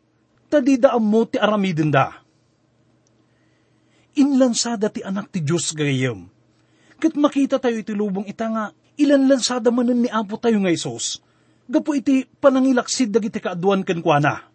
tadida 0.49 0.97
mo 0.97 1.28
ti 1.28 1.37
aramidin 1.37 1.92
da. 1.92 2.21
Inlansada 4.12 4.92
ti 4.92 5.00
anak 5.00 5.33
ti 5.33 5.40
Diyos 5.40 5.73
gayam. 5.73 6.28
Kat 7.00 7.16
makita 7.16 7.57
tayo 7.57 7.81
iti 7.81 7.97
lubong 7.97 8.28
ita 8.28 8.47
nga, 8.47 8.64
ilan 9.00 9.25
lansada 9.26 9.73
manen 9.73 10.04
ni 10.04 10.09
Apo 10.12 10.37
tayo 10.37 10.61
nga 10.61 10.71
Isos. 10.71 11.19
Gapo 11.64 11.97
iti 11.97 12.28
panangilaksid 12.28 13.09
dagiti 13.09 13.40
kaaduan 13.40 13.83
ken 13.83 14.04
kuana. 14.04 14.52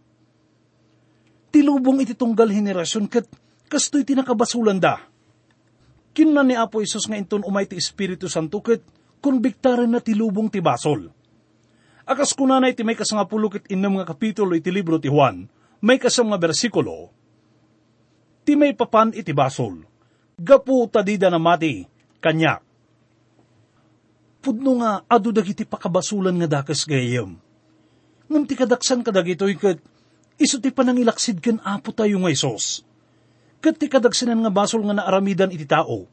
Ti 1.50 1.60
lubong 1.66 2.00
iti 2.06 2.14
tunggal 2.14 2.54
henerasyon 2.54 3.10
kat 3.10 3.26
kastoy 3.66 4.06
ti 4.06 4.14
nakabasulan 4.14 4.78
da. 4.78 5.02
Kinna 6.14 6.46
ni 6.46 6.54
Apo 6.54 6.86
Isos 6.86 7.10
nga 7.10 7.18
inton 7.18 7.42
umay 7.42 7.66
ti 7.66 7.82
Espiritu 7.82 8.30
Santo 8.30 8.62
kat 8.62 8.86
konbiktaran 9.20 9.90
na 9.90 10.00
ti 10.00 10.14
lubong 10.14 10.54
ti 10.54 10.62
basol. 10.62 11.10
Akas 12.08 12.32
kunanay 12.32 12.72
ti 12.72 12.86
may 12.88 12.96
kasangapulo 12.96 13.52
ket 13.52 13.68
nga 13.68 14.08
kapitulo 14.08 14.56
iti 14.56 14.72
libro 14.72 15.02
ti 15.02 15.12
Juan, 15.12 15.50
may 15.84 16.00
kasam 16.00 16.32
nga 16.32 16.40
bersikulo, 16.40 17.12
ti 18.48 18.56
may 18.56 18.72
papan 18.72 19.12
iti 19.12 19.36
basol. 19.36 19.84
Gapu 20.40 20.88
tadida 20.88 21.28
na 21.28 21.36
mati, 21.36 21.84
kanya. 22.24 22.64
Pudno 24.40 24.80
nga, 24.80 25.04
adu 25.04 25.36
dagiti 25.36 25.68
pakabasulan 25.68 26.40
nga 26.40 26.64
dakas 26.64 26.88
gayam. 26.88 27.36
Ngam 28.32 28.44
ti 28.48 28.56
kadaksan 28.56 29.04
kadagitoy 29.04 29.60
kat, 29.60 29.84
iso 30.40 30.64
ti 30.64 30.72
panangilaksid 30.72 31.44
ken 31.44 31.60
apo 31.60 31.92
tayo 31.92 32.24
nga 32.24 32.32
isos. 32.32 32.88
Kat 33.60 33.76
ti 33.76 33.92
kadagsanan 33.92 34.40
nga 34.40 34.54
basol 34.54 34.88
nga 34.88 34.96
naaramidan 34.96 35.52
iti 35.52 35.68
tao. 35.68 36.08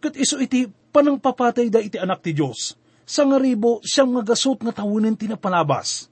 Kat 0.00 0.16
iso 0.16 0.40
iti 0.40 0.64
panang 0.94 1.20
papatay 1.20 1.68
da 1.68 1.84
iti 1.84 2.00
anak 2.00 2.24
ti 2.24 2.32
Diyos. 2.32 2.72
Sa 3.04 3.28
nga 3.28 3.36
ribo 3.36 3.84
siyang 3.84 4.16
magasot 4.16 4.64
nga 4.64 4.72
tawunin 4.72 5.18
tinapalabas. 5.18 6.08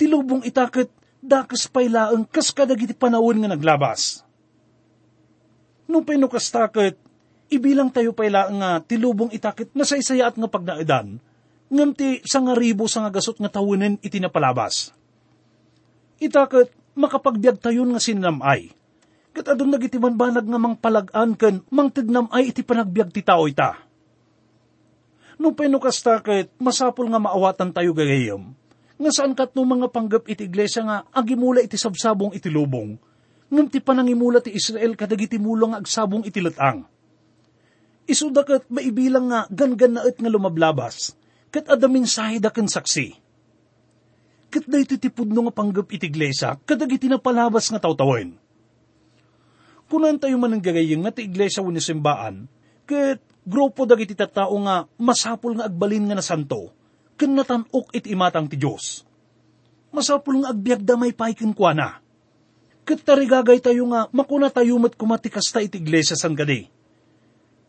Tilubong 0.00 0.46
itakit 0.48 1.03
dakas 1.24 1.72
pailaang 1.72 2.28
kas 2.28 2.52
kadagiti 2.52 2.92
panawon 2.92 3.40
nga 3.40 3.56
naglabas. 3.56 4.20
Nung 5.88 6.04
pinukastakit, 6.04 7.00
ibilang 7.48 7.88
tayo 7.88 8.12
pailaang 8.12 8.60
nga 8.60 8.70
tilubong 8.84 9.32
itakit 9.32 9.72
na 9.72 9.88
sa 9.88 9.96
isayat 9.96 10.36
nga 10.36 10.48
pagnaidan, 10.48 11.16
ngam 11.72 11.90
ti 11.96 12.20
sa 12.28 12.44
nga 12.44 12.52
ribo 12.52 12.84
sa 12.84 13.08
nga 13.08 13.10
gasot 13.12 13.40
nga 13.40 13.48
tawunin 13.48 13.96
iti 14.04 14.20
napalabas. 14.20 14.92
Makapagbiag 16.94 17.58
tayo 17.58 17.82
nga 17.90 17.98
sinamay. 17.98 18.70
Kat 19.34 19.50
adong 19.50 19.74
nagiti 19.74 19.98
banbanag 19.98 20.46
nga 20.46 20.60
mang 20.62 20.78
palagan 20.78 21.34
ken 21.34 21.66
mang 21.74 21.90
tignamay 21.90 22.54
iti 22.54 22.62
panagbiag 22.62 23.10
ti 23.10 23.18
tao 23.18 23.50
ita. 23.50 23.82
Nung 25.42 25.58
pinukastakit, 25.58 26.54
masapol 26.62 27.10
nga 27.10 27.18
maawatan 27.18 27.74
tayo 27.74 27.90
gagayam 27.90 28.54
nga 29.04 29.12
saan 29.12 29.36
kat 29.36 29.52
no 29.52 29.68
mga 29.68 29.92
panggap 29.92 30.24
iti 30.32 30.48
iglesia 30.48 30.80
nga 30.80 31.04
agimula 31.12 31.60
iti 31.60 31.76
sabsabong 31.76 32.32
iti 32.32 32.48
lubong, 32.48 32.96
ngam 33.52 33.68
ti 33.68 33.84
panangimula 33.84 34.40
ti 34.40 34.56
Israel 34.56 34.96
kadagiti 34.96 35.36
mulo 35.36 35.68
nga 35.68 35.84
agsabong 35.84 36.24
iti 36.24 36.40
latang. 36.40 36.88
Isuda 38.08 38.48
kat 38.48 38.64
maibilang 38.72 39.28
nga 39.28 39.44
gangan 39.52 40.00
na 40.00 40.08
nga 40.08 40.30
lumablabas, 40.32 41.12
kat 41.52 41.68
adamin 41.68 42.08
sahi 42.08 42.40
da 42.40 42.48
ken 42.48 42.64
saksi. 42.64 43.12
Kat 44.48 44.64
da 44.64 44.80
iti 44.80 44.96
tipudno 44.96 45.44
nga 45.44 45.52
panggap 45.52 45.92
iti 45.92 46.08
iglesia, 46.08 46.56
kadagiti 46.64 47.04
na 47.04 47.20
palabas 47.20 47.68
nga 47.68 47.80
tawtawin. 47.84 48.40
Kunan 49.84 50.16
tayo 50.16 50.40
man 50.40 50.56
ang 50.56 50.64
gagayang 50.64 51.04
nga 51.04 51.12
ti 51.12 51.28
iglesia 51.28 51.60
wani 51.60 51.80
simbaan, 51.80 52.48
kat 52.88 53.20
grupo 53.44 53.84
dagiti 53.84 54.16
tattao 54.16 54.56
nga 54.64 54.88
masapul 54.96 55.60
nga 55.60 55.68
agbalin 55.68 56.08
nga 56.08 56.16
na 56.16 56.24
santo, 56.24 56.72
ken 57.14 57.32
natanok 57.34 57.94
iti 57.94 58.10
imatang 58.14 58.50
ti 58.50 58.58
Diyos. 58.58 59.06
Masapul 59.94 60.42
nga 60.42 60.50
agbiag 60.50 60.82
damay 60.82 61.14
paikin 61.14 61.54
kwa 61.54 61.70
na. 61.70 61.88
Ket 62.84 63.00
tarigagay 63.00 63.62
tayo 63.64 63.88
nga 63.88 64.10
makuna 64.12 64.52
tayo 64.52 64.76
mat 64.76 64.92
kumatikas 64.98 65.48
ta 65.48 65.64
iti 65.64 65.80
iglesia 65.80 66.18
san 66.18 66.36
gadi. 66.36 66.68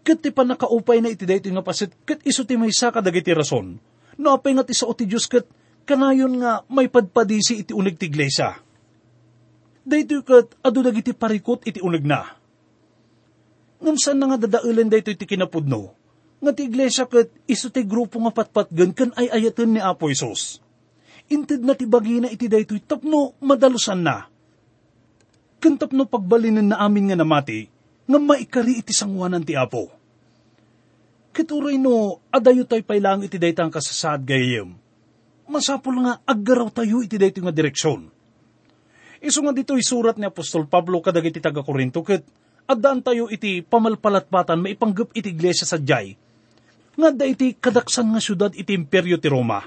Ket 0.04 0.20
ti 0.22 0.30
panakaupay 0.34 1.00
na 1.00 1.14
iti 1.14 1.24
dayto 1.24 1.48
nga 1.48 1.64
pasit 1.64 1.94
ket 2.04 2.20
iso 2.28 2.44
ti 2.44 2.60
may 2.60 2.74
saka 2.74 3.00
dagiti 3.00 3.32
rason. 3.32 3.80
No 4.20 4.28
apay 4.36 4.54
nga 4.58 4.68
ti 4.68 4.75
sao 4.75 4.92
ti 4.92 5.08
Diyos 5.08 5.30
ket 5.30 5.48
kanayon 5.88 6.42
nga 6.42 6.66
may 6.68 6.90
padpadisi 6.92 7.64
iti 7.64 7.72
unig 7.72 7.96
ti 7.96 8.10
iglesia. 8.10 8.60
Dayto 9.86 10.20
ket 10.25 10.58
adu 10.66 10.82
dagiti 10.84 11.14
parikot 11.14 11.64
iti 11.64 11.80
unig 11.80 12.04
na. 12.04 12.25
Ngam 13.80 13.98
saan 14.02 14.18
na 14.18 14.34
nga 14.34 14.50
dadailan 14.50 14.90
dayto 14.90 15.14
iti 15.14 15.30
kinapudno, 15.30 15.94
nga 16.46 16.54
ti 16.54 16.70
iglesia 16.70 17.10
ket 17.10 17.34
iso 17.50 17.74
ti 17.74 17.82
grupo 17.82 18.22
nga 18.22 18.30
patpatgan 18.30 18.94
ken 18.94 19.12
ay 19.18 19.34
ayaten 19.34 19.74
ni 19.74 19.82
Apo 19.82 20.14
Isos. 20.14 20.62
Inted 21.25 21.66
na 21.66 21.74
ti 21.74 21.90
bagina 21.90 22.30
iti 22.30 22.46
daytoy 22.46 22.86
tapno 22.86 23.34
madalusan 23.42 24.06
na. 24.06 24.30
Ken 25.58 25.82
tapno 25.82 26.06
pagbalinin 26.06 26.70
na 26.70 26.78
amin 26.86 27.10
nga 27.10 27.18
namati, 27.18 27.66
nga 28.06 28.20
maikari 28.22 28.78
iti 28.78 28.94
sangwanan 28.94 29.42
ti 29.42 29.58
Apo. 29.58 29.90
Ket 31.34 31.50
uray 31.50 31.82
no, 31.82 32.22
adayo 32.30 32.64
tayo 32.70 32.86
pailang 32.86 33.25
iti 33.25 33.42
daytang 33.42 33.74
kasasad 33.74 34.22
gayem. 34.22 34.78
Masapul 35.50 36.06
nga 36.06 36.22
aggaraw 36.24 36.70
tayo 36.70 37.02
iti 37.02 37.18
dayto 37.18 37.42
nga 37.42 37.52
direksyon. 37.52 38.08
Iso 39.25 39.42
nga 39.42 39.52
dito 39.52 39.74
surat 39.82 40.22
ni 40.22 40.30
Apostol 40.30 40.70
Pablo 40.70 41.02
kadagiti 41.02 41.42
taga 41.42 41.66
Korinto 41.66 42.06
ket 42.06 42.22
addaan 42.70 43.02
tayo 43.02 43.30
iti 43.30 43.66
pamalpalatpatan 43.66 44.62
maipanggap 44.62 45.14
iti 45.18 45.34
iglesia 45.34 45.66
sa 45.66 45.82
jay. 45.82 46.14
Nga 46.96 47.10
da 47.12 47.25
iti 47.28 47.52
kadaksan 47.56 48.16
nga 48.16 48.22
syudad 48.24 48.52
iti 48.56 48.72
imperyo 48.72 49.20
ti 49.20 49.28
Roma. 49.28 49.60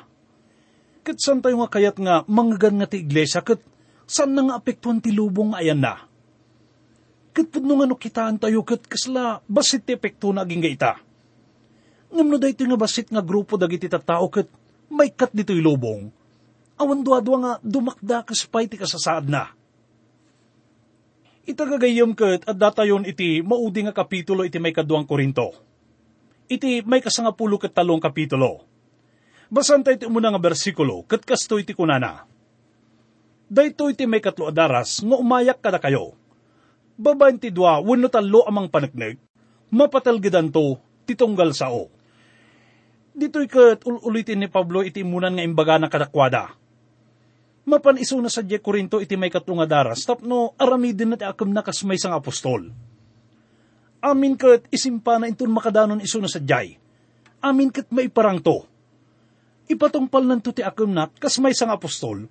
Ket 1.04 1.20
san 1.20 1.44
tayo 1.44 1.60
nga 1.60 1.72
kayat 1.72 1.96
nga 2.00 2.24
manggan 2.24 2.80
nga 2.80 2.88
ti 2.88 3.04
iglesia 3.04 3.44
ket 3.44 3.60
san 4.08 4.32
na 4.32 4.48
nga 4.48 4.56
apektuan 4.56 5.00
ti 5.04 5.12
lubong 5.12 5.52
ayan 5.52 5.80
na. 5.80 6.08
Ket 7.36 7.52
pudno 7.52 7.76
nga 7.76 7.86
no 7.86 8.00
kitaan 8.00 8.40
tayo 8.40 8.64
ket 8.64 8.88
kasla 8.88 9.44
basit 9.44 9.84
ti 9.84 9.92
epekto 9.92 10.32
na 10.32 10.44
aging 10.44 10.64
ita. 10.64 10.96
Ngam 12.08 12.28
no 12.32 12.36
dayto 12.40 12.64
nga 12.64 12.80
basit 12.80 13.12
nga 13.12 13.20
grupo 13.20 13.60
dagiti 13.60 13.88
tattao 13.88 14.32
ket 14.32 14.48
may 14.88 15.12
kat 15.12 15.28
dito'y 15.36 15.60
lubong, 15.60 16.08
awan 16.80 17.04
duwa 17.04 17.20
nga 17.20 17.52
dumakda 17.60 18.24
kaspay 18.24 18.64
ti 18.64 18.80
kasasaad 18.80 19.28
na. 19.28 19.52
Itagagayom 21.44 22.16
kat 22.16 22.48
at 22.48 22.56
datayon 22.56 23.04
iti 23.04 23.44
maudi 23.44 23.84
nga 23.84 23.92
kapitulo 23.92 24.48
iti 24.48 24.56
may 24.56 24.72
kaduang 24.72 25.04
Korinto. 25.04 25.67
Iti 26.48 26.80
may 26.88 27.04
kasangapulo 27.04 27.60
kat 27.60 27.76
talong 27.76 28.00
kapitulo. 28.00 28.64
Basan 29.52 29.84
tayo 29.84 30.00
iti 30.00 30.08
umuna 30.08 30.32
nga 30.32 30.40
bersikulo, 30.40 31.04
kat 31.04 31.24
kasto 31.24 31.60
iti 31.60 31.76
kunana. 31.76 32.24
Dayto 33.48 33.88
iti 33.88 34.04
may 34.04 34.20
katlo 34.20 34.48
adaras, 34.48 35.00
nga 35.00 35.16
umayak 35.16 35.60
kada 35.60 35.80
kayo. 35.80 36.16
Babaen 37.00 37.40
ti 37.40 37.48
dua, 37.48 37.80
wano 37.80 38.08
talo 38.12 38.44
amang 38.44 38.68
panagnig, 38.68 39.16
mapatalgidan 39.72 40.52
to, 40.52 40.76
titunggal 41.08 41.56
sao. 41.56 41.88
Dito'y 43.16 43.48
kat 43.48 43.88
ululitin 43.88 44.44
ni 44.44 44.48
Pablo 44.52 44.84
iti 44.84 45.00
imunan 45.00 45.36
nga 45.36 45.44
imbaga 45.44 45.80
na 45.80 45.88
kadakwada. 45.88 46.52
Mapan 47.68 48.00
iso 48.00 48.16
na 48.20 48.32
sa 48.32 48.40
Korinto 48.40 49.00
iti 49.00 49.16
may 49.16 49.28
katlong 49.28 49.64
adaras, 49.64 50.04
tapno 50.04 50.56
aramidin 50.56 51.12
na 51.12 51.16
ti 51.20 51.24
akam 51.24 51.52
na 51.52 51.60
kasmay 51.60 52.00
sang 52.00 52.16
apostol. 52.16 52.72
Amin 53.98 54.38
kat 54.38 54.66
isimpa 54.70 55.18
na 55.18 55.26
intun 55.26 55.50
makadanon 55.50 56.02
iso 56.02 56.22
na 56.22 56.30
sa 56.30 56.38
Diyay. 56.38 56.78
Amin 57.42 57.70
kat 57.74 57.90
maiparang 57.90 58.38
to. 58.38 58.62
Ipatungpal 59.68 60.24
nanto 60.24 60.54
ti 60.54 60.64
akam 60.64 60.90
na 60.90 61.10
kasmay 61.10 61.52
sang 61.52 61.74
apostol, 61.74 62.26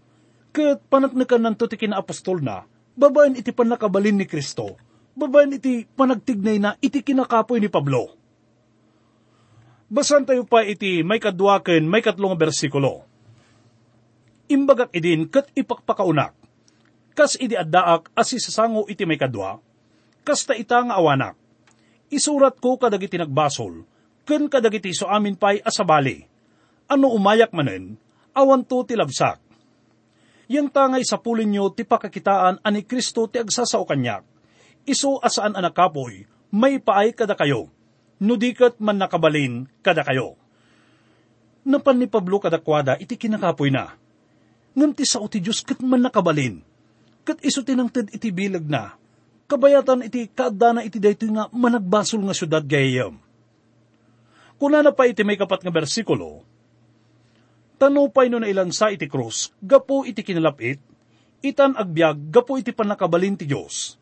kat 0.55 0.81
panaknakan 0.89 1.51
nanto 1.51 1.69
ti 1.69 1.77
kinaapostol 1.77 2.41
na, 2.41 2.65
babaen 2.97 3.37
iti 3.37 3.53
panakabalin 3.53 4.17
ni 4.17 4.25
Kristo, 4.25 4.79
babaen 5.13 5.53
iti 5.59 5.85
panagtignay 5.85 6.57
na 6.57 6.73
iti 6.81 7.05
kinakapoy 7.05 7.61
ni 7.61 7.69
Pablo. 7.69 8.09
Basan 9.87 10.25
tayo 10.25 10.43
pa 10.49 10.65
iti 10.65 11.05
may 11.05 11.21
kadwaken, 11.21 11.85
may 11.85 12.01
katlong 12.01 12.35
bersikulo 12.35 13.07
imbagak 14.47 14.91
idin 14.95 15.27
kat 15.27 15.51
ipakpakaunak. 15.53 16.33
Kas 17.13 17.35
idi 17.37 17.59
addaak 17.59 18.09
as 18.15 18.31
isasango 18.33 18.87
iti 18.87 19.03
may 19.03 19.19
kadwa, 19.19 19.59
kas 20.23 20.47
ta 20.47 20.55
ita 20.55 20.81
nga 20.81 20.97
awanak. 20.97 21.35
Isurat 22.07 22.55
ko 22.57 22.79
kadagiti 22.79 23.19
nagbasol, 23.19 23.83
ken 24.23 24.47
kadagiti 24.47 24.95
so 24.95 25.07
amin 25.11 25.35
pay 25.35 25.59
asabali. 25.59 26.23
Ano 26.87 27.11
umayak 27.11 27.51
manen, 27.51 27.99
awan 28.31 28.63
to 28.63 28.87
ti 28.87 28.95
labsak. 28.95 29.43
Yang 30.47 30.71
tangay 30.71 31.03
sa 31.03 31.19
pulin 31.19 31.51
nyo 31.51 31.67
ti 31.75 31.83
pakakitaan 31.83 32.63
ani 32.63 32.87
Kristo 32.87 33.27
ti 33.27 33.43
agsasao 33.43 33.83
kanyak. 33.83 34.23
Iso 34.87 35.19
asaan 35.19 35.59
anak 35.59 35.75
kapoy, 35.75 36.23
may 36.55 36.79
paay 36.79 37.11
kada 37.11 37.35
kayo. 37.35 37.67
Nudikat 38.23 38.79
man 38.79 38.95
nakabalin 38.95 39.67
kada 39.83 40.07
kayo. 40.07 40.39
Napan 41.67 41.99
ni 41.99 42.07
Pablo 42.07 42.39
kadakwada 42.39 42.95
iti 42.95 43.19
kinakapoy 43.19 43.67
na 43.67 43.99
ngam 44.77 44.93
ti 44.93 45.09
sao 45.09 45.25
ti 45.25 45.41
Diyos 45.41 45.65
kat 45.65 45.81
man 45.81 46.05
nakabalin. 46.05 46.61
Kat 47.25 47.41
iso 47.41 47.65
tinangtad 47.65 48.13
iti 48.13 48.29
bilag 48.29 48.69
na, 48.69 48.93
kabayatan 49.47 50.03
iti 50.05 50.27
kaadana 50.27 50.83
iti 50.83 50.99
dayto 50.99 51.25
nga 51.31 51.47
managbasol 51.49 52.21
nga 52.27 52.35
syudad 52.35 52.63
gayam. 52.63 53.15
Kuna 54.59 54.83
na 54.83 54.91
pa 54.91 55.07
iti 55.07 55.23
may 55.23 55.39
kapat 55.39 55.63
nga 55.63 55.71
bersikulo, 55.71 56.43
tanupay 57.77 58.27
no 58.27 58.41
na 58.41 58.49
ilan 58.49 58.73
sa 58.73 58.91
iti 58.91 59.05
krus, 59.07 59.53
gapo 59.61 60.03
iti 60.03 60.25
kinalapit, 60.25 60.81
itan 61.45 61.77
agbyag, 61.77 62.33
gapo 62.33 62.57
iti 62.57 62.73
panakabalin 62.73 63.37
ti 63.37 63.45
Diyos. 63.45 63.95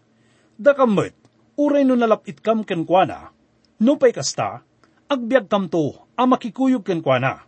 Dakammet, 0.55 1.11
uray 1.59 1.83
no 1.83 1.99
nalapit 1.99 2.39
kam 2.39 2.63
kenkwana, 2.63 3.35
no 3.83 3.99
pay 3.99 4.15
kasta, 4.15 4.63
agbyag 5.11 5.51
kam 5.51 5.67
to, 5.67 5.91
amakikuyog 6.15 6.87
kenkwana. 6.87 7.43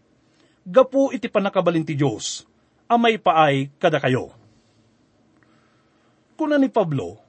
Gapo 0.67 1.15
iti 1.15 1.31
panakabalin 1.31 1.88
ti 1.88 1.95
Diyos, 1.95 2.43
amay 2.91 3.15
paay 3.15 3.71
kada 3.79 4.03
kayo. 4.03 4.36
Kuna 6.36 6.60
ni 6.60 6.67
Pablo, 6.67 7.26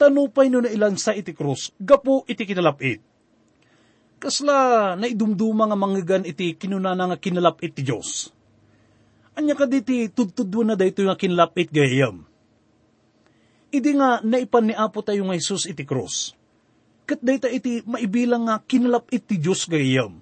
tanupay 0.00 0.48
no 0.48 0.64
na 0.64 0.72
ilan 0.72 0.96
sa 0.96 1.12
iti 1.12 1.36
krus, 1.36 1.76
gapo 1.76 2.24
iti 2.24 2.48
kinalapit. 2.48 3.04
Kasla 4.16 4.96
na 4.96 5.04
idumduma 5.04 5.68
nga 5.68 5.76
manggigan 5.76 6.24
iti 6.24 6.56
kinunana 6.56 7.12
nga 7.12 7.20
kinalapit 7.20 7.76
ti 7.76 7.84
Diyos. 7.84 8.32
Anya 9.36 9.52
ka 9.52 9.68
diti 9.68 10.08
tudtudwa 10.08 10.72
na 10.72 10.74
dayto 10.76 11.04
nga 11.04 11.20
kinalapit 11.20 11.68
gayam. 11.68 12.24
Idi 13.68 13.92
nga 13.96 14.24
naipan 14.24 14.72
ni 14.72 14.74
Apo 14.76 15.04
tayo 15.04 15.28
nga 15.28 15.36
Jesus 15.36 15.68
iti 15.68 15.84
krus. 15.84 16.32
Kat 17.04 17.20
dayta 17.20 17.52
iti 17.52 17.84
maibilang 17.84 18.48
nga 18.48 18.56
kinalapit 18.64 19.28
ti 19.28 19.36
Diyos 19.36 19.68
gayam. 19.68 20.20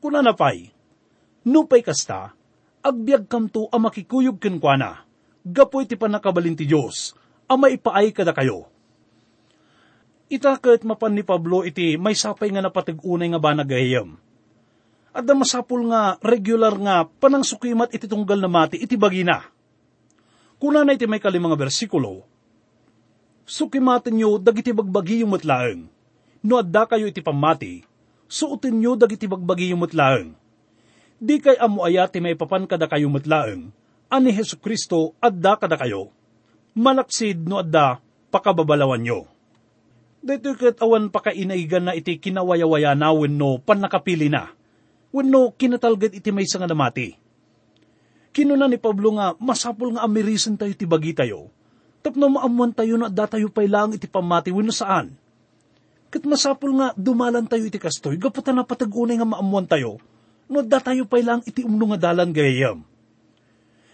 Kuna 0.00 0.20
na 0.20 0.36
pay, 0.36 0.72
nupay 1.46 1.80
kasta, 1.80 2.34
agbyag 2.82 3.30
kamto 3.30 3.70
a 3.70 3.78
makikuyog 3.78 4.42
kenkwana, 4.42 5.06
gapoy 5.46 5.86
ti 5.86 5.94
panakabalin 5.94 6.58
ti 6.58 6.66
Diyos, 6.66 7.14
a 7.46 7.54
maipaay 7.58 8.10
kada 8.14 8.34
kayo. 8.34 8.68
Itakat 10.32 10.82
mapan 10.82 11.12
ni 11.12 11.22
Pablo 11.22 11.62
iti 11.62 12.00
may 12.00 12.16
sapay 12.16 12.48
nga 12.48 12.64
napatag-unay 12.64 13.28
nga 13.32 13.40
banagayam. 13.40 14.16
At 15.12 15.28
na 15.28 15.36
masapul 15.36 15.84
nga 15.92 16.16
regular 16.24 16.72
nga 16.80 17.04
panang 17.04 17.44
sukimat 17.44 17.92
iti 17.92 18.08
tunggal 18.08 18.40
na 18.40 18.48
mati 18.48 18.80
iti 18.80 18.96
bagina. 18.96 19.44
Kuna 20.56 20.86
na 20.86 20.96
iti 20.96 21.04
may 21.04 21.20
kalimang 21.20 21.58
bersikulo, 21.58 22.24
Sukimatin 23.42 24.14
nyo 24.14 24.38
dagiti 24.38 24.70
bagbagi 24.70 25.26
yung 25.26 25.34
matlaeng. 25.34 25.90
No 26.46 26.62
adda 26.62 26.86
kayo 26.86 27.10
iti 27.10 27.18
pamati, 27.18 27.82
suotin 28.30 28.78
nyo 28.78 28.94
dagiti 28.94 29.26
bagbagi 29.26 29.74
yung 29.74 29.82
matlaeng 29.82 30.38
di 31.22 31.38
kay 31.38 31.54
amo 31.62 31.86
ayati 31.86 32.18
may 32.18 32.34
papan 32.34 32.66
kada 32.66 32.90
kayo 32.90 33.06
matlaeng, 33.06 33.70
ani 34.10 34.34
Heso 34.34 34.58
Kristo 34.58 35.14
adda 35.22 35.54
kada 35.54 35.78
kayo. 35.78 36.10
Malaksid 36.72 37.44
no 37.44 37.60
adda 37.60 38.00
pakababalawan 38.32 39.04
nyo. 39.04 39.28
Dito 40.22 40.54
kat 40.56 40.80
awan 40.80 41.12
pakainaigan 41.12 41.90
na 41.90 41.92
iti 41.92 42.16
kinawayawaya 42.16 42.96
na 42.96 43.12
wenno 43.12 43.60
panakapili 43.60 44.32
na. 44.32 44.48
Wenno 45.12 45.52
kinatalgad 45.52 46.16
iti 46.16 46.32
may 46.32 46.48
nga 46.48 46.64
namati. 46.64 47.12
Kinuna 48.32 48.64
ni 48.64 48.80
Pablo 48.80 49.12
nga 49.20 49.36
masapul 49.36 49.92
nga 49.92 50.08
amerisan 50.08 50.56
tayo 50.56 50.72
ti 50.72 50.88
bagi 50.88 51.12
tayo. 51.12 51.52
Tapno 52.00 52.32
maamuan 52.32 52.72
tayo 52.72 52.96
na 52.96 53.12
adda 53.12 53.36
tayo 53.36 53.52
pay 53.52 53.68
lang 53.68 53.92
iti 53.92 54.08
pamati 54.08 54.48
wenno 54.48 54.72
saan. 54.72 55.12
Kat 56.08 56.24
masapul 56.24 56.72
nga 56.80 56.96
dumalan 56.96 57.44
tayo 57.44 57.68
iti 57.68 57.76
kastoy, 57.76 58.16
gaputan 58.16 58.56
na 58.56 58.64
patagunay 58.64 59.20
nga 59.20 59.28
maamuan 59.28 59.68
tayo, 59.68 60.00
no 60.48 60.64
da 60.64 60.80
tayo 60.80 61.04
pay 61.04 61.20
lang 61.20 61.44
iti 61.44 61.60
umno 61.60 61.92
nga 61.92 62.08
dalan 62.08 62.32
gayam. 62.32 62.80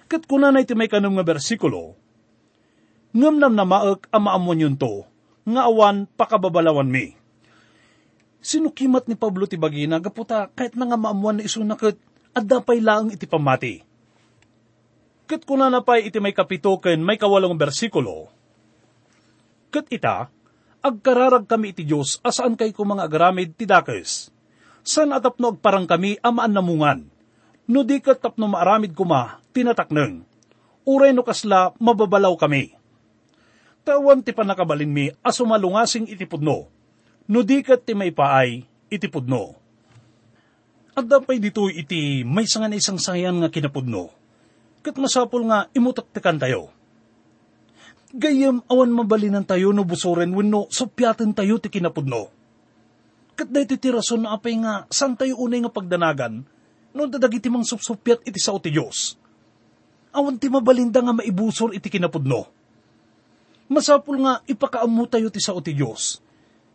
Kat 0.06 0.22
kuna 0.24 0.54
na 0.54 0.62
iti 0.62 0.72
may 0.78 0.86
kanong 0.86 1.18
nga 1.18 1.26
bersikulo, 1.26 1.98
ngam 3.14 3.36
nam 3.40 3.54
na 3.54 3.64
maak 3.64 4.08
amaamon 4.12 4.62
yun 4.64 4.76
to, 4.76 5.04
nga 5.48 5.68
awan 5.68 6.04
pakababalawan 6.16 6.88
mi. 6.88 7.16
Sinukimat 8.38 9.10
ni 9.10 9.18
Pablo 9.18 9.48
ti 9.50 9.58
bagina, 9.58 9.98
gaputa 9.98 10.48
kahit 10.54 10.78
na 10.78 10.86
nga 10.86 10.98
maamuan 10.98 11.40
na 11.40 11.46
iso 11.46 11.60
na 11.64 11.74
kat, 11.74 11.98
adda 12.32 12.62
pay 12.62 12.78
lang 12.78 13.10
iti 13.10 13.26
pamati. 13.26 13.82
Kat 15.28 15.42
kuna 15.44 15.68
na 15.68 15.84
pay 15.84 16.08
iti 16.08 16.22
may 16.22 16.32
kapitoken 16.32 17.02
may 17.04 17.20
kawalong 17.20 17.58
bersikulo, 17.58 18.30
kat 19.68 19.90
ita, 19.92 20.32
agkararag 20.80 21.44
kami 21.44 21.76
iti 21.76 21.84
Diyos 21.84 22.22
asaan 22.24 22.56
kay 22.56 22.72
ko 22.72 22.86
mga 22.86 23.04
agaramid 23.10 23.52
ti 23.58 23.68
dakes 23.68 24.30
san 24.88 25.12
atapno 25.12 25.52
parang 25.60 25.84
kami 25.84 26.16
amaan 26.24 26.56
namungan. 26.56 27.00
No 27.68 27.84
di 27.84 28.00
kat 28.00 28.24
tapno 28.24 28.48
maaramid 28.48 28.96
kuma, 28.96 29.44
tinatakneng. 29.52 30.24
Uray 30.88 31.12
no 31.12 31.20
kasla, 31.20 31.76
mababalaw 31.76 32.32
kami. 32.40 32.77
Tawan 33.88 34.20
ti 34.20 34.37
panakabalin 34.37 34.92
mi, 34.92 35.09
asumalungasing 35.24 36.12
itipudno. 36.12 36.68
No 37.24 37.40
di 37.40 37.64
kat 37.64 37.88
ti 37.88 37.96
may 37.96 38.12
paay, 38.12 38.61
itipudno. 38.92 39.57
At 40.92 41.09
dapay 41.09 41.40
dito 41.40 41.72
iti 41.72 42.20
may 42.20 42.44
sangan 42.44 42.77
isang 42.77 43.01
sayan 43.01 43.40
nga 43.40 43.48
kinapudno. 43.48 44.12
Kat 44.85 44.92
masapol 45.01 45.48
nga 45.48 45.72
imutaktikan 45.72 46.37
tayo. 46.37 46.68
Gayam 48.12 48.61
awan 48.68 48.92
mabalinan 48.92 49.48
tayo 49.48 49.72
no 49.72 49.88
busoren 49.88 50.37
wenno 50.37 50.68
sopyaten 50.68 51.33
tayo 51.33 51.57
ti 51.57 51.72
kinapudno 51.72 52.29
Kat 53.40 53.48
da 53.48 53.64
iti 53.64 53.88
rason 53.88 54.29
na 54.29 54.37
apay 54.37 54.59
nga, 54.61 54.85
san 54.92 55.16
tayo 55.16 55.40
unay 55.40 55.64
nga 55.64 55.72
pagdanagan, 55.72 56.44
no 56.92 57.03
dadagiti 57.09 57.48
mang 57.48 57.64
supsupyat 57.64 58.20
iti 58.29 58.37
sao 58.37 58.61
ti 58.61 58.68
Diyos. 58.68 59.16
Awan 60.12 60.37
ti 60.37 60.53
mabalinda 60.53 61.01
nga 61.01 61.16
maibusor 61.16 61.72
iti 61.72 61.88
kinapudno. 61.88 62.57
Masapul 63.68 64.24
nga 64.24 64.40
ipakaamu 64.48 65.04
tayo 65.09 65.28
ti 65.28 65.40
sao 65.44 65.61
ti 65.61 65.76
Diyos. 65.76 66.24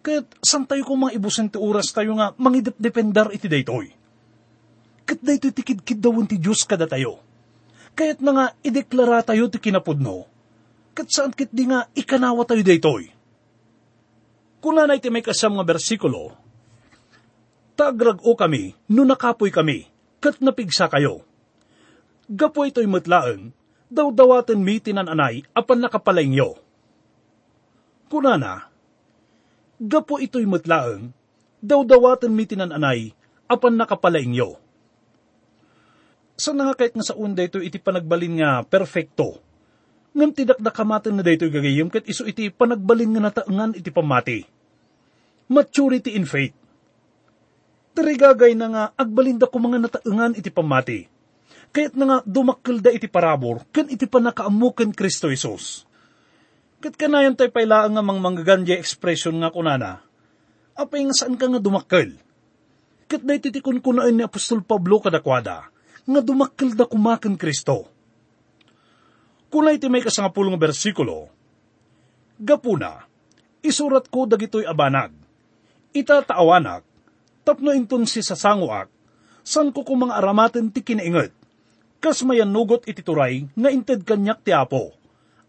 Kat 0.05 0.29
san 0.45 0.69
tayo 0.69 0.85
kung 0.85 1.01
mga 1.01 1.17
ibusan 1.17 1.49
ti 1.49 1.57
oras 1.57 1.89
tayo 1.89 2.13
nga 2.15 2.37
mangidependar 2.37 3.33
iti 3.33 3.49
daytoy. 3.49 3.89
Kat 5.03 5.19
daytoy 5.19 5.51
ti 5.51 5.61
kidkid 5.65 5.99
dawon 5.99 6.29
ti 6.29 6.37
Diyos 6.37 6.63
kada 6.69 6.85
tayo. 6.85 7.17
Kayat 7.97 8.21
na 8.21 8.31
nga 8.33 8.45
ideklara 8.61 9.25
tayo 9.25 9.49
ti 9.49 9.57
kinapudno. 9.57 10.29
Kat 10.93 11.09
saan 11.09 11.33
kit 11.33 11.49
di 11.49 11.65
nga 11.65 11.89
ikanawa 11.97 12.45
tayo 12.45 12.61
daytoy. 12.61 13.09
Kuna 14.63 14.87
na 14.87 14.95
iti 14.95 15.11
may 15.11 15.19
kasam 15.19 15.59
nga 15.59 15.67
bersikulo, 15.67 16.31
tagrag 17.75 18.23
o 18.23 18.31
kami, 18.31 18.71
no 18.87 19.03
nakapoy 19.03 19.51
kami, 19.51 19.91
kat 20.23 20.39
napigsa 20.39 20.87
kayo. 20.87 21.27
Gapo 22.31 22.63
ito'y 22.63 22.87
matlaeng, 22.87 23.51
daw 23.91 24.07
dawaten 24.15 24.63
mi 24.63 24.79
tinananay 24.79 25.43
apan 25.51 25.83
nakapalaingyo. 25.83 26.62
Kunana, 28.13 28.69
gapo 29.81 30.21
ito'y 30.21 30.45
matlaeng, 30.45 31.09
daw 31.57 31.81
dawaten 31.81 32.29
mi 32.29 32.45
tinananay 32.45 33.09
apan 33.49 33.73
nakapalaingyo. 33.73 34.53
Sa 36.37 36.53
nga 36.53 36.77
kahit 36.77 36.93
nga 36.93 37.01
sa 37.01 37.17
unda 37.17 37.41
ito 37.41 37.57
iti 37.57 37.81
panagbalin 37.81 38.37
nga 38.37 38.61
perfecto, 38.69 39.41
ngam 40.13 40.29
tidakdakamatan 40.29 41.17
na 41.17 41.25
daytoy 41.25 41.49
gagayim 41.49 41.89
kat 41.89 42.05
iso 42.05 42.29
iti 42.29 42.53
panagbalin 42.53 43.17
nga 43.17 43.33
nataangan 43.33 43.81
iti 43.81 43.89
pamati. 43.89 44.45
Maturity 45.49 46.13
in 46.13 46.29
faith. 46.29 46.53
Tarigagay 47.97 48.53
na 48.53 48.67
nga 48.69 48.83
agbalinda 48.93 49.49
ko 49.49 49.57
mga 49.57 49.89
nataangan 49.89 50.37
iti 50.37 50.53
pamati. 50.53 51.09
Kaya't 51.73 51.97
nga 51.97 52.21
dumakkel 52.21 52.77
da 52.77 52.93
iti 52.93 53.09
parabor, 53.09 53.65
kan 53.73 53.89
iti 53.89 54.05
panakaamukan 54.05 54.93
Kristo 54.93 55.33
Isos. 55.33 55.89
Kat 56.83 56.99
kanayan 56.99 57.31
tayo 57.31 57.47
pailaan 57.47 57.95
nga 57.95 58.03
mang 58.03 58.19
manggagandya 58.19 58.75
expression 58.75 59.31
nga 59.39 59.47
kunana, 59.47 60.03
apay 60.75 61.07
nga 61.07 61.15
saan 61.15 61.39
ka 61.39 61.47
nga 61.47 61.63
dumakkel? 61.63 62.19
Kat 63.07 63.23
da 63.23 63.39
iti 63.39 63.55
tikon 63.55 63.79
kunaan 63.79 64.11
ni 64.11 64.19
Apostol 64.19 64.67
Pablo 64.67 64.99
kadakwada, 64.99 65.71
nga 66.03 66.19
dumakkel 66.19 66.75
da 66.75 66.83
kumakan 66.83 67.39
Kristo. 67.39 67.87
Kunay 69.47 69.79
iti 69.79 69.87
may 69.87 70.03
kasangapulong 70.03 70.59
bersikulo, 70.59 71.31
Gapuna, 72.35 73.07
isurat 73.63 74.03
ko 74.11 74.27
dagitoy 74.27 74.67
abanag, 74.67 75.15
itataawanak, 75.95 76.83
tapno 77.47 77.71
inton 77.71 78.03
si 78.03 78.19
sasanguak, 78.19 78.91
san 79.39 79.71
ko 79.71 79.87
kung 79.87 80.03
mga 80.03 80.19
aramaten 80.19 80.67
ti 80.67 80.83
kinaingat, 80.83 81.31
kas 82.03 82.27
mayanugot 82.27 82.83
iti 82.91 82.99
turay 82.99 83.47
nga 83.55 83.71
inted 83.71 84.03
kanyak 84.03 84.43
ti 84.43 84.51
apo, 84.51 84.99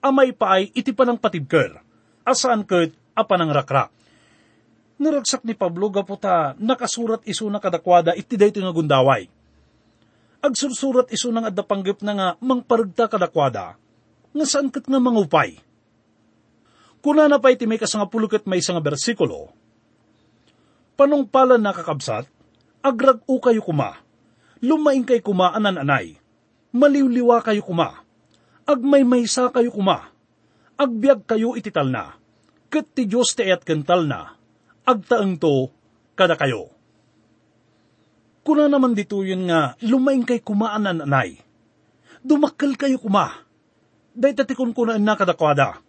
amay 0.04 0.36
paay 0.36 0.68
iti 0.76 0.92
panang 0.92 1.16
patibker, 1.16 1.80
asaan 2.28 2.68
ket 2.68 2.92
apanang 3.16 3.56
rakrak. 3.56 3.88
Naragsak 5.00 5.42
ni 5.48 5.56
Pablo 5.56 5.88
gaputa 5.88 6.52
nakasurat 6.60 7.24
iso 7.24 7.48
na 7.48 7.58
kadakwada 7.58 8.12
iti 8.12 8.36
dayto 8.36 8.60
nga 8.60 8.70
gundaway. 8.70 9.26
Agsursurat 10.44 11.08
iso 11.08 11.32
nang 11.32 11.48
adda 11.48 11.64
panggap 11.64 12.04
na 12.04 12.12
nga 12.12 12.28
mangparagta 12.38 13.08
kadakwada, 13.08 13.80
nga 14.36 14.44
saan 14.44 14.68
kat 14.68 14.84
nga 14.84 15.00
mangupay. 15.00 15.56
Kuna 17.00 17.26
na 17.26 17.40
pa 17.40 17.50
iti 17.50 17.64
may 17.64 17.80
kasangapulukat 17.80 18.44
may 18.44 18.60
isang 18.60 18.76
bersikulo, 18.80 19.52
panungpalan 21.00 21.60
nakakabsat, 21.60 22.28
agrag 22.84 23.24
u 23.24 23.40
kayo 23.40 23.64
kuma, 23.64 23.98
lumaing 24.60 25.04
kay 25.04 25.20
kuma 25.20 25.52
anan 25.52 25.80
anay, 25.80 26.16
maliwliwa 26.70 27.40
kayo 27.44 27.64
kuma, 27.64 28.03
agmaymaysa 28.64 29.52
kayo 29.52 29.68
kuma, 29.68 30.08
agbyag 30.80 31.28
kayo 31.28 31.52
itital 31.56 31.88
na, 31.88 32.16
kat 32.72 32.88
ti 32.96 33.04
Diyos 33.04 33.36
ti 33.36 33.44
ayat 33.44 33.62
kental 33.62 34.08
na, 34.08 34.34
agtaeng 34.88 35.36
to 35.36 35.68
kada 36.16 36.34
kayo. 36.34 36.72
Kuna 38.44 38.68
naman 38.68 38.92
dito 38.92 39.24
yun 39.24 39.48
nga, 39.48 39.76
lumaing 39.80 40.24
kay 40.24 40.40
kuma 40.40 40.72
anan 40.76 41.04
anay, 41.04 41.40
dumakkel 42.24 42.76
kayo 42.76 42.96
kuma, 43.00 43.44
day 44.16 44.32
tatikon 44.32 44.72
kunaan 44.72 45.04
na 45.04 45.16
kadakwada, 45.16 45.80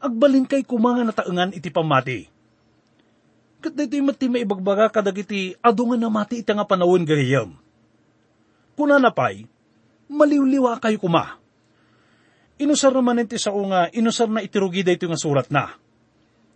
agbalin 0.00 0.44
kay 0.44 0.64
kuma 0.64 0.96
nga 0.96 1.08
nataengan 1.08 1.56
iti 1.56 1.68
pamati. 1.72 2.28
Kat 3.58 3.74
dito 3.74 3.98
yung 3.98 4.14
mati 4.14 4.30
maibagbaga 4.30 4.86
kadag 4.86 5.18
iti 5.18 5.58
adungan 5.58 5.98
na 5.98 6.06
mati 6.06 6.38
ita 6.38 6.54
nga 6.54 6.62
panawon 6.62 7.02
gayam. 7.02 7.58
Kuna 8.78 9.02
na 9.02 9.10
pay, 9.10 9.50
maliwliwa 10.06 10.78
kayo 10.78 11.02
kuma. 11.02 11.42
Inusar 12.58 12.90
naman 12.90 13.22
iti 13.22 13.38
sa 13.38 13.54
nga, 13.54 13.86
inusar 13.94 14.26
na 14.26 14.42
itirugi 14.42 14.82
dito 14.82 15.06
nga 15.06 15.18
surat 15.18 15.46
na. 15.50 15.78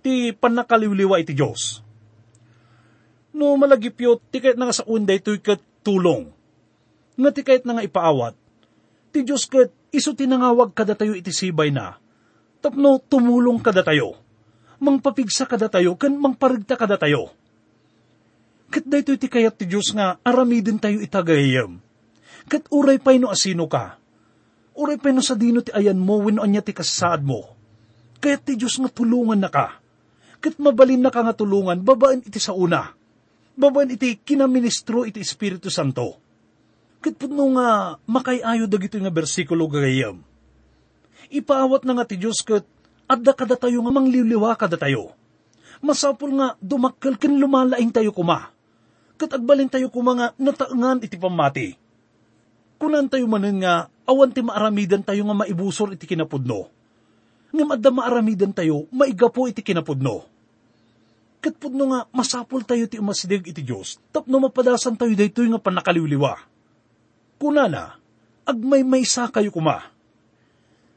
Ti 0.03 0.35
panakaliwliwa 0.35 1.23
iti 1.23 1.35
Diyos. 1.35 1.79
No 3.33 3.55
malagipyo, 3.55 4.19
ti 4.31 4.43
kahit 4.43 4.59
na 4.59 4.69
nga 4.69 4.77
sa 4.83 4.89
unda 4.91 5.15
ito'y 5.15 5.39
kat 5.39 5.63
tulong. 5.87 6.29
Nga 7.17 7.31
ti 7.33 7.43
na 7.63 7.79
nga 7.79 7.87
ipaawat, 7.87 8.35
ti 9.15 9.23
Diyos 9.23 9.47
kat 9.47 9.71
iso 9.95 10.13
tinangawag 10.13 10.75
kada 10.75 10.99
tayo 10.99 11.15
iti 11.15 11.31
sibay 11.31 11.71
na, 11.71 11.97
tapno 12.59 12.99
tumulong 12.99 13.63
kada 13.63 13.87
tayo 13.87 14.23
mangpapigsa 14.83 15.47
kada 15.47 15.71
tayo, 15.71 15.95
kan 15.95 16.11
mangparigta 16.11 16.75
kada 16.75 16.99
tayo. 16.99 17.31
Kat 18.67 18.83
dayto 18.83 19.15
iti 19.15 19.31
kayat 19.31 19.55
ti 19.55 19.71
Diyos 19.71 19.95
nga, 19.95 20.19
aramidin 20.27 20.83
tayo 20.83 20.99
itagayam. 20.99 21.79
Kat 22.51 22.67
uray 22.75 22.99
pay 22.99 23.23
no 23.23 23.31
asino 23.31 23.71
ka. 23.71 24.02
Uray 24.73 24.97
pay 24.97 25.13
no 25.13 25.21
sa 25.21 25.37
dino 25.37 25.61
ti 25.61 25.69
ayan 25.73 26.01
mo, 26.01 26.17
wino 26.25 26.41
anya 26.41 26.65
ti 26.65 26.73
kasaad 26.73 27.21
mo. 27.21 27.53
Kayat 28.23 28.43
ti 28.47 28.53
Diyos 28.57 28.81
nga 28.81 28.89
tulungan 28.89 29.37
na 29.37 29.53
ka. 29.53 29.77
Kat 30.43 30.57
mabalin 30.57 31.05
na 31.05 31.13
ka 31.13 31.21
nga 31.21 31.37
tulungan, 31.37 31.85
babaan 31.85 32.25
iti 32.25 32.41
sa 32.41 32.57
una. 32.57 32.91
Babaan 33.53 33.93
iti 33.93 34.17
kinaministro 34.17 35.05
iti 35.05 35.21
Espiritu 35.21 35.69
Santo. 35.69 36.17
Kat 37.05 37.19
puno 37.19 37.53
nga 37.59 37.99
makayayo 38.09 38.65
dagito 38.71 38.97
nga 38.97 39.13
bersikulo 39.13 39.69
gagayam. 39.69 40.25
Ipaawat 41.29 41.85
na 41.85 41.99
nga 41.99 42.09
ti 42.09 42.17
Diyos 42.17 42.41
kat 42.41 42.65
adda 43.11 43.37
kada 43.37 43.61
tayo 43.61 43.85
nga 43.85 43.93
mangliliwa 43.93 44.57
kada 44.57 44.81
tayo. 44.81 45.13
Masapul 45.85 46.33
nga 46.39 46.55
dumakkel 46.63 47.21
ken 47.21 47.37
lumalaing 47.37 47.93
tayo 47.93 48.15
kuma. 48.15 48.55
Kat 49.21 49.37
agbalin 49.37 49.69
tayo 49.69 49.93
kuma 49.93 50.17
nga 50.17 50.27
nataengan 50.41 51.05
iti 51.05 51.21
pamati. 51.21 51.77
Kunan 52.81 53.11
tayo 53.11 53.29
manen 53.29 53.61
nga 53.61 53.92
awan 54.09 54.31
ti 54.35 54.41
maaramidan 54.43 55.03
tayo 55.07 55.27
nga 55.29 55.37
maibusor 55.45 55.95
iti 55.95 56.07
kinapudno. 56.07 56.71
Ngam 57.53 57.75
adda 57.77 57.91
maaramidan 57.93 58.53
tayo 58.57 58.89
maigapo 58.91 59.47
iti 59.47 59.61
kinapudno. 59.61 60.25
Kat 61.43 61.59
pudno 61.59 61.91
nga 61.91 62.07
masapul 62.15 62.63
tayo 62.63 62.87
ti 62.87 63.03
umasidig 63.03 63.51
iti 63.51 63.67
Diyos 63.67 63.99
tapno 64.15 64.39
mapadasan 64.39 64.95
tayo 64.95 65.11
daytoy 65.13 65.51
nga 65.51 65.59
panakaliwliwa. 65.59 66.39
Kunana, 67.43 67.99
agmay-maysa 68.47 69.27
kayo 69.35 69.51
kuma 69.51 69.93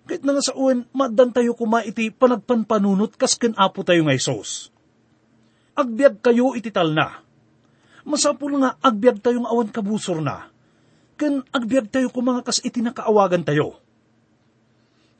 kahit 0.05 0.21
na 0.21 0.37
nga 0.37 0.43
sa 0.45 0.53
uwan, 0.53 0.85
madan 0.93 1.33
tayo 1.33 1.57
kuma 1.57 1.81
iti 1.81 2.13
panagpanpanunot 2.13 3.17
kas 3.17 3.41
ken 3.41 3.57
apo 3.57 3.81
tayo 3.81 4.05
nga 4.05 4.13
Isos. 4.13 4.69
Agbyag 5.73 6.21
kayo 6.21 6.53
iti 6.53 6.69
tal 6.69 6.93
na. 6.93 7.25
Masapul 8.05 8.61
nga 8.61 8.77
agbyag 8.85 9.17
tayo 9.17 9.41
nga 9.41 9.49
awan 9.49 9.73
kabusor 9.73 10.21
na. 10.21 10.53
Ken 11.15 11.43
agbyag 11.51 11.87
tayo 11.91 12.11
kuma 12.11 12.35
nga 12.39 12.51
kas 12.51 12.59
iti 12.63 12.83
nakaawagan 12.83 13.47
tayo. 13.47 13.79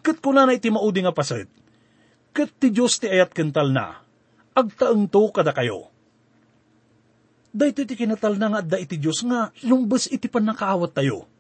Kat 0.04 0.20
kuna 0.20 0.46
na 0.46 0.54
iti 0.54 0.70
maudi 0.70 1.02
nga 1.02 1.16
paset. 1.16 1.48
Kat 2.36 2.52
ti 2.60 2.70
Diyos 2.70 3.00
ti 3.00 3.08
ayat 3.08 3.32
kental 3.32 3.72
na. 3.72 4.04
Agtaeng 4.54 5.08
to 5.08 5.32
kada 5.32 5.56
kayo. 5.56 5.90
Dahito 7.56 7.88
iti 7.88 7.96
kinatal 7.96 8.36
na 8.36 8.52
nga 8.52 8.60
adda 8.60 8.78
iti 8.84 9.00
Diyos 9.00 9.24
nga 9.24 9.56
lumbas 9.64 10.12
iti 10.12 10.28
panakaawat 10.28 10.92
tayo 10.92 11.32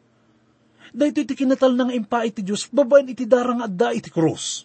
dahito 0.95 1.19
iti 1.19 1.35
kinatal 1.35 1.75
ng 1.75 1.91
impa 1.91 2.23
iti 2.23 2.39
Diyos, 2.39 2.71
babaen 2.71 3.11
iti 3.11 3.27
darang 3.27 3.59
adda 3.59 3.91
iti 3.91 4.07
krus. 4.07 4.63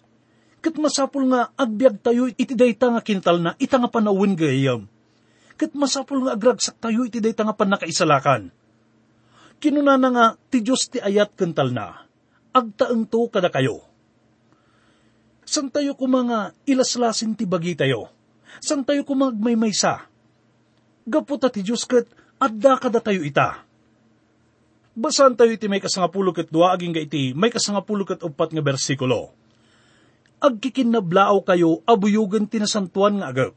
Kat 0.63 0.79
masapul 0.79 1.27
nga 1.27 1.51
agbyag 1.59 1.99
tayo 1.99 2.31
iti 2.31 2.55
dayta 2.55 2.87
nga 2.87 3.03
kinatal 3.03 3.43
na 3.43 3.51
ita 3.59 3.75
nga 3.75 3.91
panawin 3.91 4.39
gayam. 4.39 4.87
Kat 5.59 5.75
masapul 5.75 6.23
nga 6.23 6.39
agragsak 6.39 6.79
tayo 6.79 7.03
iti 7.03 7.19
dayta 7.19 7.43
nga 7.43 7.57
panakaisalakan. 7.57 8.53
Kinuna 9.61 9.95
na 9.95 10.09
nga 10.09 10.25
ti 10.49 10.65
Diyos 10.65 10.89
ti 10.89 10.97
ayat 10.97 11.37
kental 11.37 11.69
na, 11.69 12.09
agtaeng 12.49 13.05
to 13.05 13.29
kada 13.29 13.53
kayo. 13.53 13.85
San 15.45 15.69
tayo 15.69 15.93
kumanga 15.93 16.57
ilaslasin 16.65 17.37
ti 17.37 17.45
bagi 17.45 17.77
tayo? 17.77 18.09
San 18.57 18.81
tayo 18.81 19.05
kumagmaymaysa? 19.05 20.09
Gaputa 21.05 21.53
ti 21.53 21.61
Diyos 21.61 21.85
kat 21.85 22.09
adda 22.41 22.81
kada 22.81 22.97
tayo 23.05 23.21
ita 23.21 23.69
Basan 24.91 25.39
tayo 25.39 25.55
iti 25.55 25.71
may 25.71 25.79
kasangapulog 25.79 26.43
at 26.43 26.51
dua, 26.51 26.75
aging 26.75 26.91
iti 26.99 27.31
may 27.31 27.47
kasangapulog 27.47 28.11
at 28.11 28.27
upat 28.27 28.51
nga 28.51 28.59
bersikulo. 28.59 29.31
Agkikinnablao 30.43 31.47
kayo, 31.47 31.79
abuyugan 31.87 32.43
tinasantuan 32.43 33.23
nga 33.23 33.31
agap. 33.31 33.53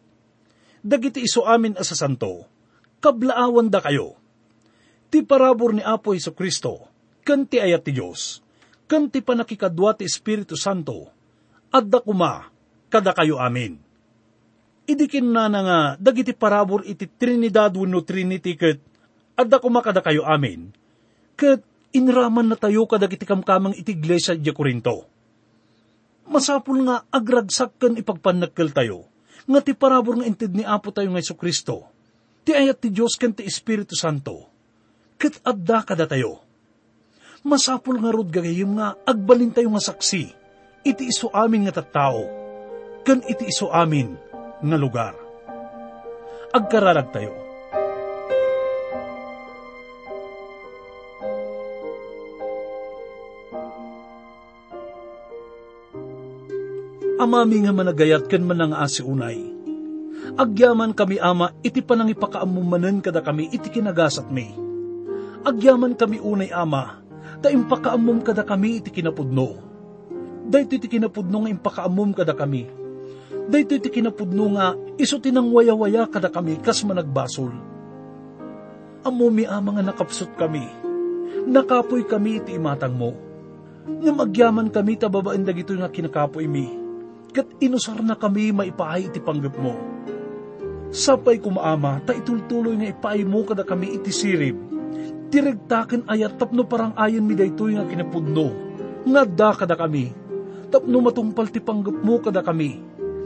Dagiti 0.85 1.27
iso 1.27 1.43
amin 1.43 1.75
asa 1.75 1.99
santo, 1.99 2.47
kablaawan 3.03 3.67
da 3.67 3.83
kayo. 3.83 4.14
Ti 5.14 5.22
parabor 5.22 5.70
ni 5.70 5.79
Apo 5.79 6.11
Iso 6.11 6.35
Kristo, 6.35 6.90
kanti 7.22 7.62
ayat 7.62 7.87
ti 7.87 7.94
Diyos, 7.94 8.42
kanti 8.90 9.22
panakikadwa 9.22 9.94
ti 9.94 10.11
Espiritu 10.11 10.59
Santo, 10.59 11.07
adda 11.70 12.03
kuma, 12.03 12.50
kada 12.90 13.14
kayo 13.14 13.38
amin. 13.38 13.79
Idikin 14.90 15.31
na 15.31 15.46
na 15.46 15.61
nga, 15.62 15.81
dagiti 16.03 16.35
parabor 16.35 16.83
iti 16.83 17.07
Trinidad 17.07 17.70
wenno 17.79 18.03
Trinity 18.03 18.59
ket, 18.59 18.83
adda 19.38 19.62
kuma 19.62 19.87
kada 19.87 20.03
kayo 20.03 20.27
amin, 20.27 20.74
ket 21.38 21.62
inraman 21.94 22.50
na 22.50 22.59
tayo 22.59 22.83
kadag 22.90 23.14
iti 23.14 23.22
kamkamang 23.22 23.79
iti 23.79 23.94
iglesia 23.94 24.35
di 24.35 24.50
Korinto. 24.50 25.07
Masapul 26.27 26.90
nga 26.90 27.07
agragsak 27.14 27.79
kan 27.79 27.94
ipagpanagkel 27.94 28.74
tayo, 28.74 29.07
nga 29.46 29.62
ti 29.62 29.79
parabor 29.79 30.18
nga 30.18 30.27
inted 30.27 30.59
ni 30.59 30.66
Apo 30.66 30.90
tayo 30.90 31.07
nga 31.14 31.22
Kristo, 31.38 31.87
ti 32.42 32.50
ayat 32.50 32.83
ti 32.83 32.90
Diyos 32.90 33.14
kan 33.14 33.31
ti 33.31 33.46
Espiritu 33.46 33.94
Santo, 33.94 34.50
ket 35.20 35.38
adda 35.44 35.87
kada 35.87 36.07
tayo. 36.09 36.42
Masapul 37.44 38.00
nga 38.00 38.09
rod 38.09 38.33
gagayim 38.33 38.81
nga 38.81 38.96
agbalin 39.05 39.53
tayo 39.53 39.68
nga 39.77 39.83
saksi, 39.92 40.24
iti 40.81 41.05
iso 41.12 41.29
amin 41.29 41.68
nga 41.68 41.77
tattao, 41.77 42.24
kan 43.05 43.20
iti 43.29 43.53
iso 43.53 43.68
amin 43.68 44.16
nga 44.64 44.77
lugar. 44.81 45.12
Agkararag 46.57 47.12
tayo. 47.12 47.35
Amami 57.20 57.64
nga 57.64 57.72
managayat 57.72 58.24
kan 58.29 58.40
man 58.44 58.72
nga 58.72 58.85
asi 58.85 59.05
unay. 59.05 59.53
Agyaman 60.35 60.96
kami 60.96 61.20
ama, 61.20 61.53
iti 61.61 61.85
panang 61.85 62.09
ipakaamumanan 62.09 63.05
kada 63.05 63.20
kami, 63.20 63.53
iti 63.53 63.68
kinagasat 63.68 64.33
mi. 64.33 64.63
Agyaman 65.45 65.93
kami 65.93 66.25
unay 66.25 66.49
ama, 66.49 67.05
ta 67.45 67.53
impakaamum 67.53 68.25
kada 68.25 68.49
kami, 68.49 68.81
iti 68.81 68.89
kinapudno. 68.89 69.61
Dahito 70.49 70.81
iti 70.81 70.89
kinapudno 70.89 71.45
nga 71.45 71.53
impakaamum 71.53 72.17
kada 72.17 72.33
kami. 72.33 72.65
Dahito 73.53 73.77
iti 73.77 73.93
kinapudno 73.93 74.57
nga, 74.57 74.73
iso 74.97 75.21
tinang 75.21 75.53
waya-waya 75.53 76.09
kada 76.09 76.33
kami, 76.33 76.57
kas 76.65 76.81
managbasol. 76.89 77.53
Amo 79.05 79.29
mi 79.29 79.45
ama 79.45 79.77
nga 79.77 79.85
nakapsot 79.93 80.33
kami. 80.33 80.65
Nakapoy 81.45 82.09
kami 82.09 82.41
iti 82.41 82.57
imatang 82.57 82.97
mo. 82.97 83.13
Nga 83.85 84.17
magyaman 84.17 84.73
kami 84.73 84.97
tababaan 84.97 85.45
dagito 85.45 85.77
nga 85.77 85.93
kinakapoy 85.93 86.49
mi. 86.49 86.73
Kat 87.37 87.45
inusar 87.61 88.01
na 88.01 88.17
kami 88.17 88.49
maipaay 88.49 89.13
iti 89.13 89.21
panggap 89.21 89.61
mo. 89.61 89.77
Sapay 90.89 91.37
kumaama, 91.37 92.01
ta 92.01 92.17
itultuloy 92.17 92.81
nga 92.81 92.89
ipaay 92.97 93.29
mo 93.29 93.45
kada 93.45 93.61
kami 93.61 93.93
iti 93.93 94.09
sirib. 95.35 95.59
Tiregtaken 95.66 96.07
ayat 96.07 96.38
tapno 96.38 96.62
parang 96.62 96.94
ayon 96.94 97.27
mi 97.27 97.35
daytoy 97.35 97.75
nga 97.75 97.83
kinapudno. 97.90 98.47
Nga 99.03 99.23
da 99.35 99.51
kada 99.59 99.75
kami. 99.75 100.14
Tapno 100.70 101.03
matungpal 101.03 101.51
ti 101.51 101.59
panggap 101.59 101.99
mo 101.99 102.23
kada 102.23 102.47
kami. 102.47 102.79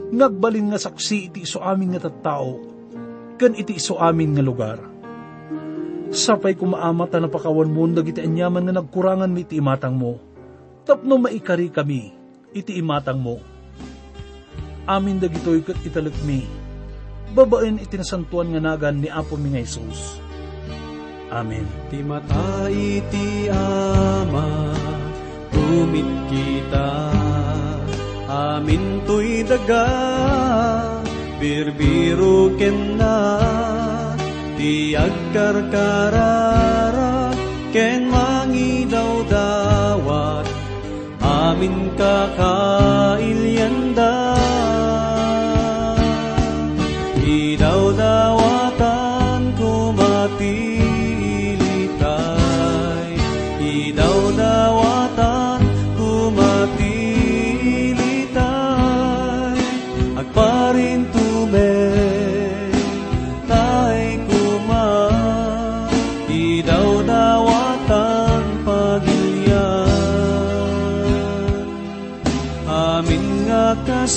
Ngagbalin 0.09 0.73
nga 0.73 0.81
saksi 0.81 1.29
iti 1.29 1.45
iso 1.45 1.61
amin 1.61 1.93
nga 1.93 2.09
tattao. 2.09 2.57
Kan 3.37 3.53
iti 3.53 3.77
iso 3.77 4.01
amin 4.01 4.33
nga 4.33 4.43
lugar. 4.43 4.81
Sapay 6.09 6.57
kumaama 6.57 7.05
ta 7.05 7.21
napakawan 7.21 7.69
mo 7.69 7.85
dagiti 7.85 8.25
anyaman 8.25 8.65
nga 8.65 8.81
nagkurangan 8.81 9.29
mi 9.29 9.45
iti 9.45 9.61
imatang 9.61 9.93
mo. 9.93 10.17
Tapno 10.89 11.21
maikari 11.21 11.69
kami 11.69 12.17
iti 12.49 12.81
imatang 12.81 13.21
mo 13.21 13.59
amin 14.89 15.21
dagitoy 15.21 15.61
kat 15.61 15.77
italag 15.85 16.17
mi. 16.25 16.49
Babaen 17.37 17.77
itinasantuan 17.77 18.49
nga 18.57 18.61
nagan 18.73 18.97
ni 18.97 19.05
Apo 19.05 19.37
mi 19.37 19.53
nga 19.53 19.61
Isus. 19.61 20.17
Amen. 21.29 21.61
Ti 21.93 22.01
mata 22.01 22.65
iti 22.73 23.45
ama, 23.53 24.73
tumit 25.53 26.09
kita, 26.25 27.13
amin 28.25 29.05
to'y 29.05 29.45
daga, 29.45 29.85
birbiro 31.37 32.57
ken 32.57 32.97
na, 32.97 33.37
ti 34.57 34.97
agkarkarara, 34.97 37.29
ken 37.69 38.09
mangidaw 38.09 39.21
dawat, 39.29 40.49
amin 41.21 41.93
kakailyanda. 41.93 44.17
Idaw 47.21 47.93
dawatan 47.93 49.53
kumatilitay, 49.53 50.78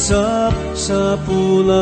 kasap 0.03 0.51
sa 0.75 1.15
pulan. 1.23 1.79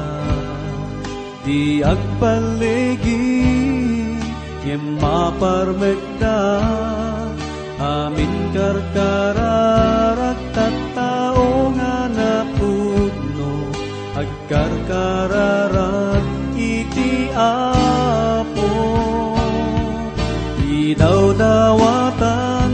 Di 1.42 1.82
agbaligi 1.82 3.42
Yem 4.70 5.02
maparmegda 5.02 6.62
Amin 7.82 8.54
karkararat 8.54 10.38
tattao 10.54 11.74
nga 11.74 12.06
napudno 12.06 13.66
Agkarkararat 14.14 16.10
iti 16.10 16.19
apo 17.40 18.68
Idaw 20.60 21.32
dawatan 21.40 22.70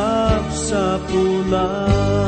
kasap 0.00 0.44
sa 0.48 0.84
pulan 1.08 2.19